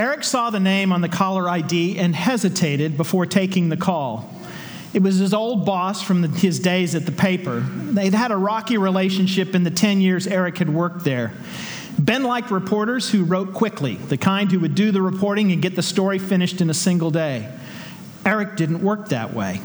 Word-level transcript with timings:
Eric 0.00 0.24
saw 0.24 0.48
the 0.48 0.58
name 0.58 0.94
on 0.94 1.02
the 1.02 1.10
caller 1.10 1.46
ID 1.46 1.98
and 1.98 2.16
hesitated 2.16 2.96
before 2.96 3.26
taking 3.26 3.68
the 3.68 3.76
call. 3.76 4.34
It 4.94 5.02
was 5.02 5.18
his 5.18 5.34
old 5.34 5.66
boss 5.66 6.00
from 6.00 6.22
the, 6.22 6.28
his 6.28 6.58
days 6.58 6.94
at 6.94 7.04
the 7.04 7.12
paper. 7.12 7.60
They'd 7.60 8.14
had 8.14 8.30
a 8.30 8.36
rocky 8.36 8.78
relationship 8.78 9.54
in 9.54 9.62
the 9.62 9.70
10 9.70 10.00
years 10.00 10.26
Eric 10.26 10.56
had 10.56 10.70
worked 10.70 11.04
there. 11.04 11.34
Ben 11.98 12.22
liked 12.22 12.50
reporters 12.50 13.10
who 13.10 13.24
wrote 13.24 13.52
quickly, 13.52 13.96
the 13.96 14.16
kind 14.16 14.50
who 14.50 14.60
would 14.60 14.74
do 14.74 14.90
the 14.90 15.02
reporting 15.02 15.52
and 15.52 15.60
get 15.60 15.76
the 15.76 15.82
story 15.82 16.18
finished 16.18 16.62
in 16.62 16.70
a 16.70 16.74
single 16.74 17.10
day. 17.10 17.46
Eric 18.24 18.56
didn't 18.56 18.82
work 18.82 19.10
that 19.10 19.34
way. 19.34 19.60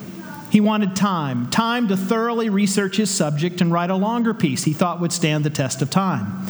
He 0.52 0.60
wanted 0.60 0.98
time, 0.98 1.50
time 1.50 1.88
to 1.88 1.96
thoroughly 1.96 2.50
research 2.50 2.98
his 2.98 3.10
subject 3.10 3.62
and 3.62 3.72
write 3.72 3.90
a 3.90 3.96
longer 3.96 4.34
piece 4.34 4.66
he 4.66 4.74
thought 4.74 5.00
would 5.00 5.14
stand 5.14 5.46
the 5.46 5.50
test 5.50 5.82
of 5.82 5.90
time. 5.90 6.46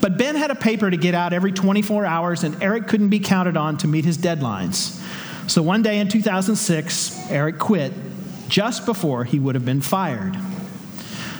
But 0.00 0.16
Ben 0.16 0.36
had 0.36 0.50
a 0.50 0.54
paper 0.54 0.90
to 0.90 0.96
get 0.96 1.14
out 1.14 1.32
every 1.32 1.52
24 1.52 2.06
hours, 2.06 2.44
and 2.44 2.62
Eric 2.62 2.86
couldn't 2.86 3.08
be 3.08 3.20
counted 3.20 3.56
on 3.56 3.76
to 3.78 3.88
meet 3.88 4.04
his 4.04 4.16
deadlines. 4.16 5.02
So 5.50 5.62
one 5.62 5.82
day 5.82 5.98
in 5.98 6.08
2006, 6.08 7.30
Eric 7.30 7.58
quit 7.58 7.92
just 8.48 8.86
before 8.86 9.24
he 9.24 9.38
would 9.38 9.54
have 9.54 9.64
been 9.64 9.80
fired. 9.80 10.36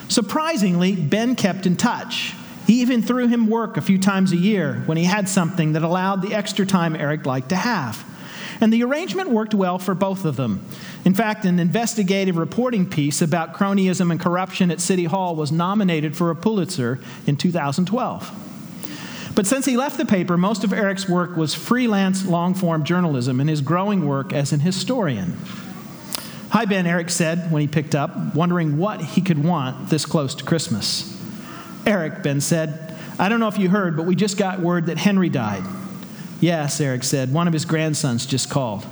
Surprisingly, 0.09 0.96
Ben 0.96 1.37
kept 1.37 1.66
in 1.66 1.77
touch. 1.77 2.34
He 2.66 2.80
even 2.80 3.02
threw 3.02 3.29
him 3.29 3.46
work 3.46 3.77
a 3.77 3.80
few 3.80 3.98
times 3.98 4.32
a 4.32 4.37
year 4.37 4.82
when 4.87 4.96
he 4.98 5.04
had 5.04 5.29
something 5.29 5.73
that 5.73 5.82
allowed 5.82 6.23
the 6.23 6.34
extra 6.34 6.66
time 6.66 6.96
Eric 6.96 7.27
liked 7.27 7.51
to 7.51 7.56
have. 7.56 8.04
And 8.60 8.73
the 8.73 8.82
arrangement 8.82 9.30
worked 9.30 9.54
well 9.54 9.79
for 9.79 9.95
both 9.95 10.24
of 10.24 10.37
them. 10.37 10.65
In 11.04 11.15
fact, 11.15 11.45
an 11.45 11.59
investigative 11.59 12.37
reporting 12.37 12.88
piece 12.88 13.23
about 13.23 13.54
cronyism 13.54 14.10
and 14.10 14.18
corruption 14.18 14.70
at 14.70 14.80
City 14.80 15.04
Hall 15.04 15.37
was 15.37 15.52
nominated 15.52 16.16
for 16.16 16.30
a 16.30 16.37
Pulitzer 16.37 16.98
in 17.27 17.37
2012. 17.37 18.48
But 19.38 19.47
since 19.47 19.66
he 19.66 19.77
left 19.77 19.98
the 19.98 20.05
paper, 20.05 20.37
most 20.37 20.65
of 20.65 20.73
Eric's 20.73 21.09
work 21.09 21.37
was 21.37 21.55
freelance 21.55 22.27
long 22.27 22.55
form 22.55 22.83
journalism 22.83 23.38
and 23.38 23.48
his 23.48 23.60
growing 23.60 24.05
work 24.05 24.33
as 24.33 24.52
an 24.52 24.59
historian. 24.59 25.37
Hi, 26.51 26.65
Ben, 26.65 26.88
Eric 26.88 27.09
said 27.09 27.52
when 27.52 27.60
he 27.60 27.68
picked 27.68 27.95
up, 27.95 28.35
wondering 28.35 28.79
what 28.79 29.01
he 29.01 29.21
could 29.21 29.45
want 29.45 29.90
this 29.90 30.04
close 30.04 30.35
to 30.35 30.45
Christmas. 30.45 31.16
Eric, 31.87 32.24
Ben 32.24 32.40
said, 32.40 32.96
I 33.16 33.29
don't 33.29 33.38
know 33.38 33.46
if 33.46 33.59
you 33.59 33.68
heard, 33.68 33.96
but 33.96 34.07
we 34.07 34.16
just 34.16 34.38
got 34.38 34.59
word 34.59 34.87
that 34.87 34.99
Henry 34.99 35.29
died. 35.29 35.62
Yes, 36.40 36.80
Eric 36.80 37.05
said, 37.05 37.32
one 37.32 37.46
of 37.46 37.52
his 37.52 37.65
grandsons 37.65 38.27
just 38.27 38.51
called. 38.51 38.84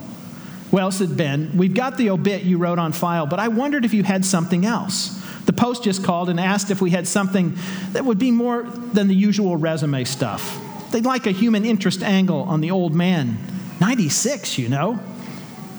Well, 0.71 0.93
said 0.93 1.17
Ben, 1.17 1.57
we've 1.57 1.75
got 1.75 1.97
the 1.97 2.11
obit 2.11 2.45
you 2.45 2.59
wrote 2.59 2.79
on 2.79 2.93
file, 2.93 3.27
but 3.27 3.41
I 3.41 3.49
wondered 3.49 3.85
if 3.85 3.93
you 3.93 4.05
had 4.05 4.25
something 4.25 4.65
else. 4.65 5.21
Post 5.57 5.85
just 5.85 6.05
called 6.05 6.29
and 6.29 6.39
asked 6.39 6.71
if 6.71 6.81
we 6.81 6.91
had 6.91 7.07
something 7.07 7.57
that 7.93 8.05
would 8.05 8.19
be 8.19 8.31
more 8.31 8.63
than 8.63 9.09
the 9.09 9.15
usual 9.15 9.57
resume 9.57 10.05
stuff. 10.05 10.63
They'd 10.93 11.05
like 11.05 11.27
a 11.27 11.33
human 11.33 11.65
interest 11.65 12.03
angle 12.03 12.43
on 12.43 12.61
the 12.61 12.71
old 12.71 12.95
man. 12.95 13.39
96, 13.81 14.59
you 14.59 14.69
know. 14.69 15.01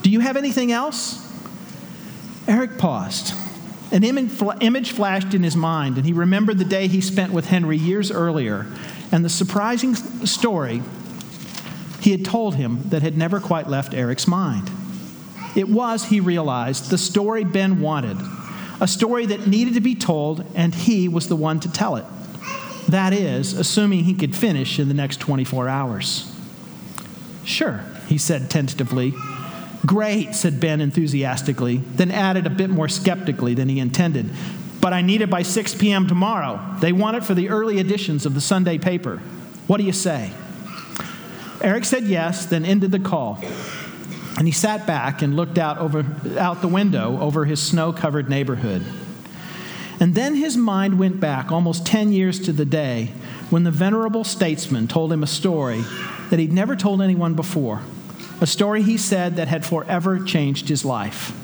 Do 0.01 0.09
you 0.09 0.19
have 0.19 0.37
anything 0.37 0.71
else? 0.71 1.23
Eric 2.47 2.77
paused. 2.77 3.33
An 3.91 4.03
image 4.03 4.91
flashed 4.91 5.33
in 5.33 5.43
his 5.43 5.55
mind, 5.55 5.97
and 5.97 6.05
he 6.05 6.13
remembered 6.13 6.57
the 6.57 6.65
day 6.65 6.87
he 6.87 7.01
spent 7.01 7.31
with 7.31 7.45
Henry 7.45 7.77
years 7.77 8.11
earlier 8.11 8.67
and 9.11 9.23
the 9.23 9.29
surprising 9.29 9.95
story 9.95 10.81
he 12.01 12.11
had 12.11 12.25
told 12.25 12.55
him 12.55 12.89
that 12.89 13.01
had 13.01 13.17
never 13.17 13.39
quite 13.39 13.67
left 13.67 13.93
Eric's 13.93 14.27
mind. 14.27 14.69
It 15.55 15.67
was, 15.67 16.05
he 16.05 16.19
realized, 16.19 16.89
the 16.89 16.97
story 16.97 17.43
Ben 17.43 17.81
wanted, 17.81 18.17
a 18.79 18.87
story 18.87 19.25
that 19.27 19.47
needed 19.47 19.73
to 19.73 19.81
be 19.81 19.95
told, 19.95 20.45
and 20.55 20.73
he 20.73 21.07
was 21.07 21.27
the 21.27 21.35
one 21.35 21.59
to 21.61 21.71
tell 21.71 21.95
it. 21.95 22.05
That 22.89 23.13
is, 23.13 23.53
assuming 23.53 24.03
he 24.05 24.13
could 24.13 24.35
finish 24.35 24.79
in 24.79 24.87
the 24.87 24.93
next 24.93 25.19
24 25.19 25.67
hours. 25.67 26.31
Sure, 27.43 27.83
he 28.07 28.17
said 28.17 28.49
tentatively. 28.49 29.13
Great, 29.85 30.35
said 30.35 30.59
Ben 30.59 30.81
enthusiastically, 30.81 31.77
then 31.77 32.11
added 32.11 32.45
a 32.45 32.49
bit 32.49 32.69
more 32.69 32.87
skeptically 32.87 33.53
than 33.53 33.69
he 33.69 33.79
intended. 33.79 34.29
But 34.81 34.93
I 34.93 35.01
need 35.01 35.21
it 35.21 35.29
by 35.29 35.41
6 35.41 35.75
p.m. 35.75 36.07
tomorrow. 36.07 36.59
They 36.79 36.93
want 36.93 37.17
it 37.17 37.23
for 37.23 37.33
the 37.33 37.49
early 37.49 37.79
editions 37.79 38.25
of 38.25 38.33
the 38.33 38.41
Sunday 38.41 38.77
paper. 38.77 39.17
What 39.67 39.77
do 39.77 39.83
you 39.83 39.93
say? 39.93 40.31
Eric 41.61 41.85
said 41.85 42.03
yes, 42.03 42.45
then 42.45 42.65
ended 42.65 42.91
the 42.91 42.99
call. 42.99 43.41
And 44.37 44.47
he 44.47 44.53
sat 44.53 44.85
back 44.85 45.23
and 45.23 45.35
looked 45.35 45.57
out, 45.57 45.79
over, 45.79 46.05
out 46.37 46.61
the 46.61 46.67
window 46.67 47.19
over 47.19 47.45
his 47.45 47.59
snow 47.59 47.91
covered 47.91 48.29
neighborhood. 48.29 48.83
And 49.99 50.13
then 50.13 50.35
his 50.35 50.55
mind 50.55 50.99
went 50.99 51.19
back 51.19 51.51
almost 51.51 51.87
10 51.87 52.11
years 52.11 52.39
to 52.41 52.53
the 52.53 52.65
day 52.65 53.11
when 53.49 53.63
the 53.63 53.71
venerable 53.71 54.23
statesman 54.23 54.87
told 54.87 55.11
him 55.11 55.23
a 55.23 55.27
story 55.27 55.83
that 56.29 56.37
he'd 56.37 56.53
never 56.53 56.75
told 56.75 57.01
anyone 57.01 57.33
before, 57.33 57.81
a 58.39 58.45
story 58.45 58.83
he 58.83 58.95
said 58.95 59.37
that 59.37 59.47
had 59.47 59.65
forever 59.65 60.19
changed 60.19 60.69
his 60.69 60.85
life. 60.85 61.35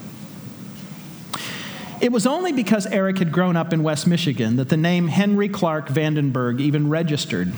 It 2.00 2.12
was 2.12 2.28
only 2.28 2.52
because 2.52 2.86
Eric 2.86 3.18
had 3.18 3.32
grown 3.32 3.56
up 3.56 3.74
in 3.74 3.82
West 3.82 4.06
Michigan 4.06 4.58
that 4.58 4.70
the 4.70 4.78
name 4.78 5.08
Henry 5.08 5.50
Clark 5.50 5.88
Vandenberg 5.88 6.60
even 6.60 6.90
registered 6.90 7.52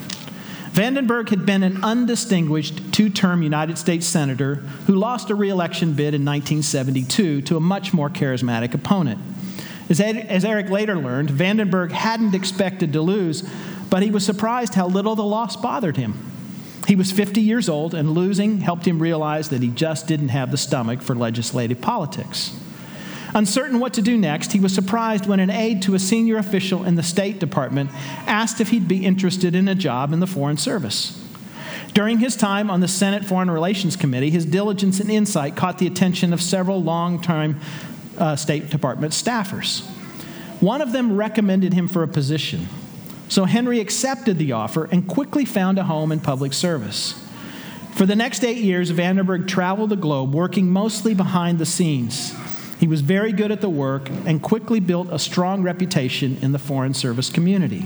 Vandenberg 0.76 1.30
had 1.30 1.46
been 1.46 1.64
an 1.64 1.82
undistinguished 1.86 2.92
two 2.92 3.10
term 3.10 3.42
United 3.42 3.78
States 3.78 4.06
Senator 4.06 4.56
who 4.88 4.96
lost 4.96 5.30
a 5.30 5.36
reelection 5.36 5.94
bid 5.94 6.14
in 6.14 6.26
1972 6.26 7.44
to 7.44 7.56
a 7.56 7.62
much 7.62 7.94
more 7.94 8.10
charismatic 8.10 8.74
opponent. 8.74 9.22
As, 9.90 10.02
as 10.02 10.44
Eric 10.44 10.70
later 10.70 10.98
learned, 10.98 11.30
Vandenberg 11.30 11.92
hadn't 11.92 12.36
expected 12.36 12.92
to 12.92 13.02
lose, 13.02 13.50
but 13.90 14.04
he 14.04 14.12
was 14.12 14.26
surprised 14.26 14.74
how 14.76 14.88
little 14.88 15.16
the 15.16 15.24
loss 15.24 15.56
bothered 15.56 15.96
him. 15.96 16.14
He 16.90 16.98
was 16.98 17.10
50 17.10 17.40
years 17.40 17.70
old, 17.70 17.96
and 17.96 18.12
losing 18.12 18.60
helped 18.60 18.86
him 18.86 19.02
realize 19.02 19.48
that 19.50 19.62
he 19.62 19.70
just 19.70 20.08
didn't 20.08 20.30
have 20.30 20.52
the 20.52 20.58
stomach 20.58 21.02
for 21.02 21.16
legislative 21.16 21.80
politics. 21.80 22.52
Uncertain 23.36 23.82
what 23.82 23.94
to 23.94 24.02
do 24.02 24.18
next, 24.18 24.54
he 24.54 24.62
was 24.62 24.74
surprised 24.74 25.26
when 25.26 25.42
an 25.42 25.50
aide 25.50 25.82
to 25.82 25.94
a 25.94 26.00
senior 26.00 26.38
official 26.38 26.86
in 26.86 26.96
the 26.96 27.04
State 27.04 27.38
Department 27.38 27.92
asked 28.26 28.62
if 28.62 28.70
he'd 28.70 28.88
be 28.88 29.06
interested 29.06 29.54
in 29.54 29.68
a 29.68 29.76
job 29.76 30.14
in 30.14 30.22
the 30.22 30.28
Foreign 30.28 30.56
Service. 30.56 31.22
During 31.94 32.20
his 32.20 32.38
time 32.38 32.70
on 32.70 32.80
the 32.80 32.88
Senate 32.88 33.26
Foreign 33.26 33.52
Relations 33.52 33.98
Committee, 33.98 34.30
his 34.30 34.46
diligence 34.46 35.02
and 35.02 35.12
insight 35.12 35.58
caught 35.58 35.80
the 35.80 35.88
attention 35.88 36.32
of 36.32 36.42
several 36.42 36.82
long-time 36.82 37.60
uh, 38.18 38.38
State 38.38 38.70
Department 38.70 39.12
staffers. 39.12 39.86
One 40.62 40.82
of 40.82 40.94
them 40.94 41.18
recommended 41.18 41.74
him 41.74 41.90
for 41.90 42.04
a 42.04 42.08
position. 42.08 42.70
So 43.28 43.44
Henry 43.44 43.82
accepted 43.82 44.38
the 44.38 44.54
offer 44.54 44.86
and 44.86 45.06
quickly 45.06 45.44
found 45.44 45.78
a 45.78 45.84
home 45.84 46.14
in 46.14 46.22
public 46.22 46.54
service. 46.54 47.22
For 47.96 48.06
the 48.06 48.16
next 48.16 48.46
eight 48.46 48.60
years, 48.60 48.92
Vandenberg 48.92 49.48
traveled 49.48 49.90
the 49.90 49.98
globe, 49.98 50.34
working 50.34 50.70
mostly 50.70 51.14
behind 51.14 51.60
the 51.60 51.66
scenes. 51.66 52.34
He 52.80 52.88
was 52.88 53.02
very 53.02 53.32
good 53.32 53.52
at 53.52 53.62
the 53.62 53.70
work 53.70 54.10
and 54.26 54.42
quickly 54.42 54.80
built 54.80 55.08
a 55.12 55.20
strong 55.20 55.64
reputation 55.64 56.38
in 56.42 56.52
the 56.52 56.60
Foreign 56.60 56.94
Service 56.94 57.30
community. 57.30 57.86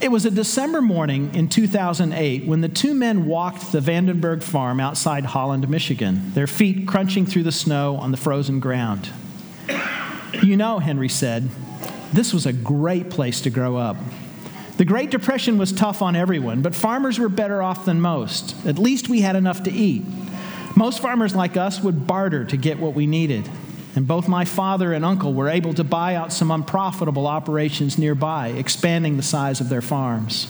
It 0.00 0.12
was 0.12 0.24
a 0.24 0.30
December 0.30 0.80
morning 0.80 1.34
in 1.34 1.48
2008 1.48 2.46
when 2.46 2.60
the 2.60 2.68
two 2.68 2.94
men 2.94 3.26
walked 3.26 3.72
the 3.72 3.80
Vandenberg 3.80 4.44
farm 4.44 4.78
outside 4.78 5.24
Holland, 5.24 5.68
Michigan, 5.68 6.32
their 6.34 6.46
feet 6.46 6.86
crunching 6.86 7.26
through 7.26 7.42
the 7.42 7.52
snow 7.52 7.96
on 7.96 8.12
the 8.12 8.16
frozen 8.16 8.60
ground. 8.60 9.10
You 10.42 10.56
know, 10.56 10.78
Henry 10.78 11.08
said, 11.08 11.48
this 12.12 12.32
was 12.32 12.46
a 12.46 12.52
great 12.52 13.10
place 13.10 13.40
to 13.42 13.50
grow 13.50 13.76
up. 13.76 13.96
The 14.76 14.84
Great 14.84 15.10
Depression 15.10 15.58
was 15.58 15.72
tough 15.72 16.00
on 16.00 16.14
everyone, 16.14 16.62
but 16.62 16.74
farmers 16.74 17.18
were 17.18 17.28
better 17.28 17.60
off 17.60 17.84
than 17.84 18.00
most. 18.00 18.54
At 18.64 18.78
least 18.78 19.08
we 19.08 19.20
had 19.20 19.34
enough 19.34 19.64
to 19.64 19.72
eat. 19.72 20.04
Most 20.78 21.00
farmers 21.00 21.34
like 21.34 21.56
us 21.56 21.82
would 21.82 22.06
barter 22.06 22.44
to 22.44 22.56
get 22.56 22.78
what 22.78 22.94
we 22.94 23.08
needed. 23.08 23.50
And 23.96 24.06
both 24.06 24.28
my 24.28 24.44
father 24.44 24.92
and 24.92 25.04
uncle 25.04 25.34
were 25.34 25.48
able 25.48 25.74
to 25.74 25.82
buy 25.82 26.14
out 26.14 26.32
some 26.32 26.52
unprofitable 26.52 27.26
operations 27.26 27.98
nearby, 27.98 28.50
expanding 28.50 29.16
the 29.16 29.24
size 29.24 29.60
of 29.60 29.70
their 29.70 29.80
farms. 29.82 30.44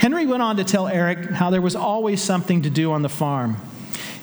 Henry 0.00 0.26
went 0.26 0.42
on 0.42 0.56
to 0.56 0.64
tell 0.64 0.88
Eric 0.88 1.30
how 1.30 1.50
there 1.50 1.62
was 1.62 1.76
always 1.76 2.20
something 2.20 2.62
to 2.62 2.68
do 2.68 2.90
on 2.90 3.02
the 3.02 3.08
farm. 3.08 3.58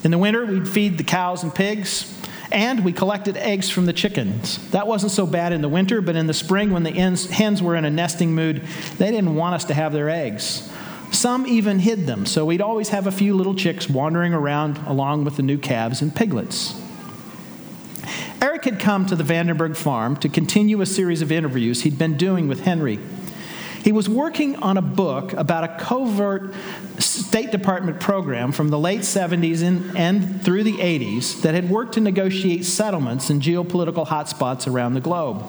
In 0.03 0.11
the 0.11 0.17
winter, 0.17 0.45
we'd 0.45 0.67
feed 0.67 0.97
the 0.97 1.05
cows 1.05 1.43
and 1.43 1.55
pigs, 1.55 2.13
and 2.51 2.83
we 2.83 2.91
collected 2.91 3.37
eggs 3.37 3.69
from 3.69 3.85
the 3.85 3.93
chickens. 3.93 4.57
That 4.71 4.85
wasn't 4.85 5.13
so 5.13 5.25
bad 5.25 5.53
in 5.53 5.61
the 5.61 5.69
winter, 5.69 6.01
but 6.01 6.17
in 6.17 6.27
the 6.27 6.33
spring, 6.33 6.71
when 6.71 6.83
the 6.83 6.91
hens 6.91 7.63
were 7.63 7.77
in 7.77 7.85
a 7.85 7.89
nesting 7.89 8.35
mood, 8.35 8.61
they 8.97 9.11
didn't 9.11 9.35
want 9.35 9.55
us 9.55 9.63
to 9.65 9.73
have 9.73 9.93
their 9.93 10.09
eggs. 10.09 10.69
Some 11.13 11.45
even 11.45 11.77
hid 11.77 12.07
them, 12.07 12.25
so 12.25 12.43
we'd 12.43 12.61
always 12.61 12.89
have 12.89 13.05
a 13.05 13.11
few 13.11 13.35
little 13.35 13.53
chicks 13.53 13.87
wandering 13.87 14.33
around 14.33 14.79
along 14.87 15.23
with 15.25 15.37
the 15.37 15.43
new 15.43 15.59
calves 15.59 16.01
and 16.01 16.13
piglets. 16.13 16.79
Eric 18.41 18.65
had 18.65 18.79
come 18.79 19.05
to 19.05 19.15
the 19.15 19.23
Vandenberg 19.23 19.77
farm 19.77 20.17
to 20.17 20.27
continue 20.27 20.81
a 20.81 20.85
series 20.85 21.21
of 21.21 21.31
interviews 21.31 21.83
he'd 21.83 21.99
been 21.99 22.17
doing 22.17 22.47
with 22.47 22.61
Henry. 22.61 22.99
He 23.83 23.91
was 23.91 24.09
working 24.09 24.55
on 24.57 24.75
a 24.75 24.81
book 24.81 25.33
about 25.33 25.63
a 25.63 25.77
covert 25.77 26.53
State 26.97 27.51
Department 27.51 27.99
program 27.99 28.51
from 28.51 28.69
the 28.69 28.79
late 28.79 29.01
70s 29.01 29.95
and 29.95 30.41
through 30.43 30.63
the 30.63 30.77
80s 30.77 31.41
that 31.41 31.53
had 31.53 31.69
worked 31.69 31.93
to 31.93 31.99
negotiate 31.99 32.65
settlements 32.65 33.29
in 33.29 33.39
geopolitical 33.39 34.07
hotspots 34.07 34.71
around 34.71 34.93
the 34.93 35.01
globe. 35.01 35.45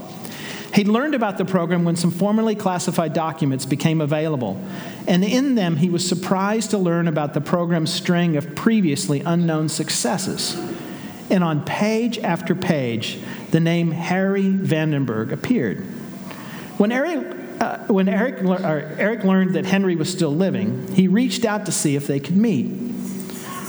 He 0.74 0.84
learned 0.84 1.14
about 1.14 1.38
the 1.38 1.44
program 1.44 1.84
when 1.84 1.94
some 1.94 2.10
formerly 2.10 2.56
classified 2.56 3.12
documents 3.12 3.64
became 3.64 4.00
available, 4.00 4.60
and 5.06 5.22
in 5.22 5.54
them 5.54 5.76
he 5.76 5.88
was 5.88 6.06
surprised 6.06 6.70
to 6.70 6.78
learn 6.78 7.06
about 7.06 7.32
the 7.32 7.40
program's 7.40 7.92
string 7.92 8.36
of 8.36 8.56
previously 8.56 9.20
unknown 9.20 9.68
successes. 9.68 10.56
And 11.30 11.44
on 11.44 11.64
page 11.64 12.18
after 12.18 12.56
page, 12.56 13.20
the 13.52 13.60
name 13.60 13.92
Harry 13.92 14.42
Vandenberg 14.42 15.30
appeared. 15.30 15.82
When 16.76 16.90
Eric, 16.90 17.36
uh, 17.60 17.78
when 17.86 18.08
Eric, 18.08 18.42
Eric 18.42 19.22
learned 19.22 19.54
that 19.54 19.64
Henry 19.66 19.94
was 19.94 20.10
still 20.10 20.34
living, 20.34 20.92
he 20.92 21.06
reached 21.06 21.44
out 21.44 21.66
to 21.66 21.72
see 21.72 21.94
if 21.94 22.08
they 22.08 22.18
could 22.18 22.36
meet. 22.36 22.72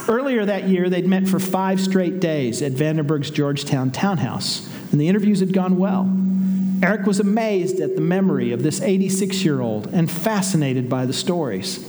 Earlier 0.09 0.43
that 0.45 0.67
year, 0.67 0.89
they'd 0.89 1.07
met 1.07 1.27
for 1.27 1.39
five 1.39 1.79
straight 1.79 2.19
days 2.19 2.63
at 2.63 2.71
Vandenberg's 2.71 3.29
Georgetown 3.29 3.91
townhouse, 3.91 4.67
and 4.91 4.99
the 4.99 5.07
interviews 5.07 5.39
had 5.39 5.53
gone 5.53 5.77
well. 5.77 6.24
Eric 6.85 7.07
was 7.07 7.19
amazed 7.19 7.79
at 7.79 7.95
the 7.95 8.01
memory 8.01 8.51
of 8.51 8.61
this 8.61 8.79
86 8.79 9.43
year 9.43 9.59
old 9.59 9.87
and 9.87 10.09
fascinated 10.09 10.87
by 10.87 11.07
the 11.07 11.13
stories. 11.13 11.83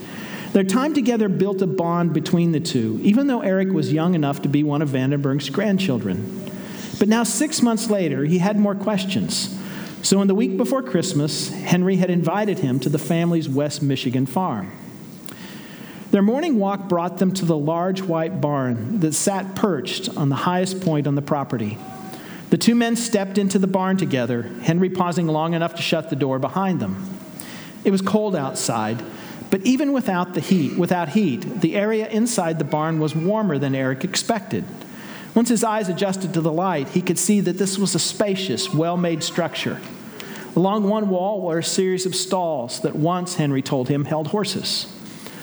Their 0.55 0.65
time 0.65 0.95
together 0.95 1.29
built 1.29 1.61
a 1.61 1.67
bond 1.67 2.15
between 2.15 2.53
the 2.53 2.61
two, 2.61 2.99
even 3.03 3.27
though 3.27 3.43
Eric 3.43 3.69
was 3.75 3.93
young 3.93 4.15
enough 4.15 4.41
to 4.41 4.49
be 4.49 4.63
one 4.63 4.81
of 4.81 4.89
Vandenberg's 4.89 5.51
grandchildren. 5.51 6.51
But 6.99 7.09
now, 7.09 7.25
six 7.25 7.61
months 7.61 7.91
later, 7.91 8.25
he 8.25 8.39
had 8.39 8.59
more 8.59 8.75
questions. 8.75 9.55
So, 10.01 10.23
in 10.23 10.29
the 10.29 10.35
week 10.35 10.57
before 10.57 10.83
Christmas, 10.83 11.51
Henry 11.51 11.97
had 11.97 12.09
invited 12.09 12.61
him 12.61 12.81
to 12.81 12.89
the 12.89 12.99
family's 12.99 13.51
West 13.51 13.83
Michigan 13.83 14.25
farm. 14.25 14.73
Their 16.11 16.23
morning 16.23 16.59
walk 16.59 16.89
brought 16.89 17.19
them 17.19 17.35
to 17.35 17.45
the 17.45 17.59
large 17.59 18.01
white 18.01 18.41
barn 18.41 19.01
that 19.01 19.13
sat 19.13 19.55
perched 19.55 20.09
on 20.17 20.31
the 20.31 20.37
highest 20.37 20.81
point 20.81 21.07
on 21.07 21.17
the 21.17 21.23
property. 21.23 21.77
The 22.51 22.59
two 22.59 22.75
men 22.77 22.95
stepped 22.95 23.39
into 23.39 23.59
the 23.59 23.67
barn 23.67 23.97
together, 23.97 24.43
Henry 24.63 24.89
pausing 24.89 25.27
long 25.27 25.55
enough 25.55 25.75
to 25.75 25.83
shut 25.83 26.11
the 26.11 26.17
door 26.17 26.39
behind 26.39 26.81
them. 26.81 27.19
It 27.85 27.91
was 27.91 28.03
cold 28.03 28.37
outside, 28.37 29.03
but 29.51 29.63
even 29.63 29.93
without 29.93 30.35
the 30.35 30.41
heat, 30.41 30.79
without 30.79 31.11
heat, 31.11 31.61
the 31.61 31.75
area 31.75 32.09
inside 32.09 32.59
the 32.59 32.65
barn 32.65 33.01
was 33.01 33.17
warmer 33.17 33.59
than 33.59 33.75
Eric 33.75 34.05
expected. 34.05 34.65
Once 35.35 35.49
his 35.49 35.65
eyes 35.65 35.89
adjusted 35.89 36.33
to 36.35 36.41
the 36.41 36.53
light, 36.53 36.89
he 36.89 37.03
could 37.03 37.19
see 37.19 37.41
that 37.41 37.59
this 37.59 37.79
was 37.79 37.95
a 37.95 37.99
spacious, 37.99 38.73
well-made 38.73 39.23
structure. 39.23 39.81
Along 40.55 40.85
one 40.85 41.11
wall 41.11 41.43
were 41.43 41.59
a 41.59 41.65
series 41.65 42.07
of 42.07 42.15
stalls 42.15 42.81
that 42.81 42.97
once, 42.97 43.35
Henry 43.35 43.61
told 43.61 43.89
him, 43.89 44.05
held 44.05 44.29
horses. 44.29 44.93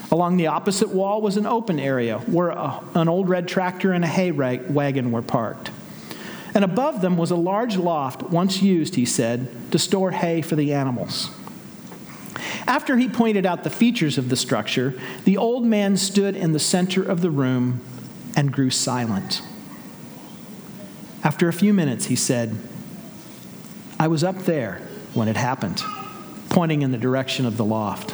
Along 0.09 0.37
the 0.37 0.47
opposite 0.47 0.89
wall 0.89 1.21
was 1.21 1.37
an 1.37 1.45
open 1.45 1.79
area 1.79 2.19
where 2.19 2.49
a, 2.49 2.81
an 2.95 3.07
old 3.07 3.29
red 3.29 3.47
tractor 3.47 3.91
and 3.91 4.03
a 4.03 4.07
hay 4.07 4.31
wagon 4.31 5.11
were 5.11 5.21
parked. 5.21 5.69
And 6.55 6.63
above 6.63 7.01
them 7.01 7.17
was 7.17 7.31
a 7.31 7.35
large 7.35 7.77
loft, 7.77 8.23
once 8.23 8.61
used, 8.61 8.95
he 8.95 9.05
said, 9.05 9.71
to 9.71 9.79
store 9.79 10.11
hay 10.11 10.41
for 10.41 10.55
the 10.55 10.73
animals. 10.73 11.31
After 12.67 12.97
he 12.97 13.09
pointed 13.09 13.45
out 13.45 13.63
the 13.63 13.69
features 13.69 14.17
of 14.17 14.29
the 14.29 14.35
structure, 14.35 14.93
the 15.25 15.37
old 15.37 15.65
man 15.65 15.97
stood 15.97 16.35
in 16.35 16.53
the 16.53 16.59
center 16.59 17.03
of 17.03 17.21
the 17.21 17.31
room 17.31 17.81
and 18.35 18.51
grew 18.51 18.69
silent. 18.69 19.41
After 21.23 21.47
a 21.47 21.53
few 21.53 21.73
minutes, 21.73 22.05
he 22.05 22.15
said, 22.15 22.55
I 23.99 24.07
was 24.07 24.23
up 24.23 24.39
there 24.39 24.81
when 25.13 25.27
it 25.27 25.37
happened, 25.37 25.81
pointing 26.49 26.81
in 26.81 26.91
the 26.91 26.97
direction 26.97 27.45
of 27.45 27.57
the 27.57 27.65
loft. 27.65 28.13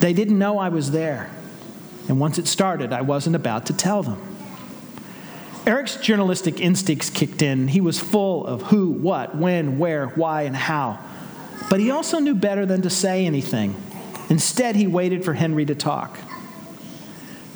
They 0.00 0.12
didn't 0.12 0.38
know 0.38 0.58
I 0.58 0.68
was 0.68 0.90
there. 0.90 1.30
And 2.08 2.18
once 2.20 2.38
it 2.38 2.46
started, 2.46 2.92
I 2.92 3.02
wasn't 3.02 3.36
about 3.36 3.66
to 3.66 3.72
tell 3.72 4.02
them. 4.02 4.29
Eric's 5.66 5.96
journalistic 5.96 6.60
instincts 6.60 7.10
kicked 7.10 7.42
in. 7.42 7.68
He 7.68 7.80
was 7.80 8.00
full 8.00 8.46
of 8.46 8.62
who, 8.62 8.90
what, 8.90 9.36
when, 9.36 9.78
where, 9.78 10.06
why, 10.08 10.42
and 10.42 10.56
how. 10.56 10.98
But 11.68 11.80
he 11.80 11.90
also 11.90 12.18
knew 12.18 12.34
better 12.34 12.64
than 12.64 12.82
to 12.82 12.90
say 12.90 13.26
anything. 13.26 13.74
Instead, 14.30 14.76
he 14.76 14.86
waited 14.86 15.24
for 15.24 15.34
Henry 15.34 15.66
to 15.66 15.74
talk. 15.74 16.18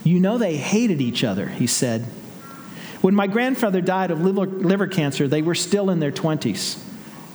You 0.04 0.20
know, 0.20 0.36
they 0.36 0.56
hated 0.56 1.00
each 1.00 1.24
other, 1.24 1.46
he 1.46 1.66
said. 1.66 2.02
When 3.00 3.14
my 3.14 3.26
grandfather 3.26 3.80
died 3.80 4.10
of 4.10 4.20
liver, 4.20 4.86
cancer, 4.86 5.26
they 5.26 5.42
were 5.42 5.54
still 5.54 5.88
in 5.90 6.00
their 6.00 6.12
20s. 6.12 6.78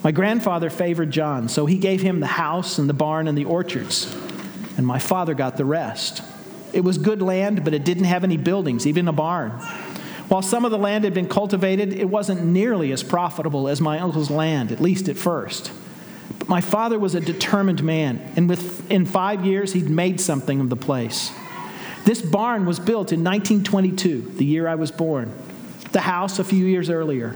My 0.03 0.11
grandfather 0.11 0.69
favored 0.69 1.11
John, 1.11 1.49
so 1.49 1.65
he 1.65 1.77
gave 1.77 2.01
him 2.01 2.19
the 2.19 2.27
house 2.27 2.77
and 2.77 2.87
the 2.87 2.93
barn 2.93 3.27
and 3.27 3.37
the 3.37 3.45
orchards, 3.45 4.15
and 4.77 4.85
my 4.85 4.99
father 4.99 5.33
got 5.33 5.57
the 5.57 5.65
rest. 5.65 6.21
It 6.71 6.81
was 6.81 6.97
good 6.97 7.21
land, 7.21 7.63
but 7.63 7.73
it 7.73 7.83
didn't 7.83 8.05
have 8.05 8.23
any 8.23 8.37
buildings, 8.37 8.87
even 8.87 9.07
a 9.07 9.13
barn. 9.13 9.51
While 10.29 10.43
some 10.43 10.63
of 10.63 10.69
the 10.69 10.77
land 10.77 11.05
had 11.05 11.15
been 11.15 11.27
cultivated, 11.27 11.91
it 11.91 12.07
wasn't 12.07 12.45
nearly 12.45 12.91
as 12.91 13.01
profitable 13.01 13.67
as 13.67 13.81
my 13.81 13.99
uncle's 13.99 14.29
land, 14.29 14.71
at 14.71 14.79
least 14.79 15.09
at 15.09 15.17
first. 15.17 15.71
But 16.37 16.47
my 16.47 16.61
father 16.61 16.99
was 16.99 17.15
a 17.15 17.19
determined 17.19 17.83
man, 17.83 18.21
and 18.35 18.47
within 18.47 19.07
five 19.07 19.43
years, 19.43 19.73
he'd 19.73 19.89
made 19.89 20.21
something 20.21 20.59
of 20.59 20.69
the 20.69 20.75
place. 20.75 21.31
This 22.05 22.21
barn 22.21 22.67
was 22.67 22.77
built 22.79 23.11
in 23.11 23.23
1922, 23.23 24.33
the 24.37 24.45
year 24.45 24.67
I 24.67 24.75
was 24.75 24.91
born, 24.91 25.33
the 25.93 26.01
house 26.01 26.37
a 26.37 26.43
few 26.43 26.63
years 26.63 26.91
earlier. 26.91 27.35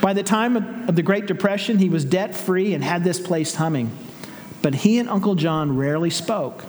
By 0.00 0.12
the 0.12 0.22
time 0.22 0.86
of 0.88 0.94
the 0.94 1.02
Great 1.02 1.26
Depression, 1.26 1.78
he 1.78 1.88
was 1.88 2.04
debt 2.04 2.36
free 2.36 2.74
and 2.74 2.84
had 2.84 3.02
this 3.02 3.18
place 3.18 3.56
humming. 3.56 3.90
But 4.62 4.76
he 4.76 4.98
and 4.98 5.08
Uncle 5.08 5.34
John 5.34 5.76
rarely 5.76 6.10
spoke. 6.10 6.64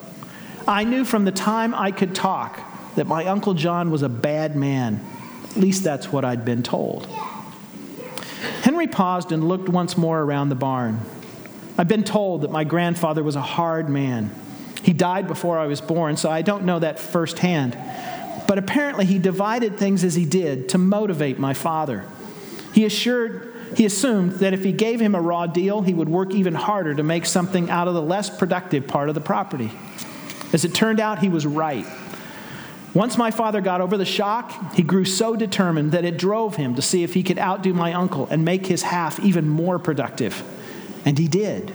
I 0.67 0.85
knew 0.85 1.05
from 1.05 1.25
the 1.25 1.31
time 1.31 1.75
I 1.75 1.91
could 1.91 2.15
talk 2.15 2.59
that 2.95 3.05
my 3.05 3.27
Uncle 3.27 3.53
John 3.53 3.91
was 3.91 4.01
a 4.01 4.09
bad 4.09 4.55
man 4.55 5.05
at 5.51 5.57
least 5.57 5.83
that's 5.83 6.11
what 6.11 6.25
I'd 6.25 6.45
been 6.45 6.63
told. 6.63 7.05
Henry 8.63 8.87
paused 8.87 9.31
and 9.31 9.47
looked 9.47 9.69
once 9.69 9.97
more 9.97 10.21
around 10.21 10.49
the 10.49 10.55
barn. 10.55 11.01
I've 11.77 11.87
been 11.87 12.03
told 12.03 12.41
that 12.41 12.51
my 12.51 12.63
grandfather 12.63 13.23
was 13.23 13.35
a 13.35 13.41
hard 13.41 13.89
man. 13.89 14.33
He 14.83 14.93
died 14.93 15.27
before 15.27 15.57
I 15.57 15.67
was 15.67 15.81
born, 15.81 16.17
so 16.17 16.29
I 16.29 16.41
don't 16.41 16.65
know 16.65 16.79
that 16.79 16.99
firsthand. 16.99 17.77
But 18.47 18.57
apparently, 18.57 19.05
he 19.05 19.19
divided 19.19 19.77
things 19.77 20.03
as 20.03 20.15
he 20.15 20.25
did 20.25 20.69
to 20.69 20.77
motivate 20.77 21.39
my 21.39 21.53
father. 21.53 22.05
He 22.73 22.85
assured, 22.85 23.53
he 23.75 23.85
assumed 23.85 24.33
that 24.33 24.53
if 24.53 24.63
he 24.63 24.71
gave 24.71 24.99
him 24.99 25.15
a 25.15 25.21
raw 25.21 25.47
deal, 25.47 25.81
he 25.81 25.93
would 25.93 26.09
work 26.09 26.33
even 26.33 26.55
harder 26.55 26.93
to 26.95 27.03
make 27.03 27.25
something 27.25 27.69
out 27.69 27.87
of 27.87 27.93
the 27.93 28.01
less 28.01 28.29
productive 28.29 28.87
part 28.87 29.09
of 29.09 29.15
the 29.15 29.21
property. 29.21 29.71
As 30.53 30.65
it 30.65 30.73
turned 30.73 30.99
out, 30.99 31.19
he 31.19 31.29
was 31.29 31.45
right. 31.45 31.85
Once 32.93 33.17
my 33.17 33.31
father 33.31 33.61
got 33.61 33.79
over 33.79 33.97
the 33.97 34.05
shock, 34.05 34.73
he 34.73 34.83
grew 34.83 35.05
so 35.05 35.35
determined 35.35 35.93
that 35.93 36.03
it 36.03 36.17
drove 36.17 36.57
him 36.57 36.75
to 36.75 36.81
see 36.81 37.03
if 37.03 37.13
he 37.13 37.23
could 37.23 37.39
outdo 37.39 37.73
my 37.73 37.93
uncle 37.93 38.27
and 38.29 38.43
make 38.43 38.65
his 38.65 38.83
half 38.83 39.19
even 39.21 39.47
more 39.47 39.79
productive. 39.79 40.43
And 41.05 41.17
he 41.17 41.27
did. 41.27 41.73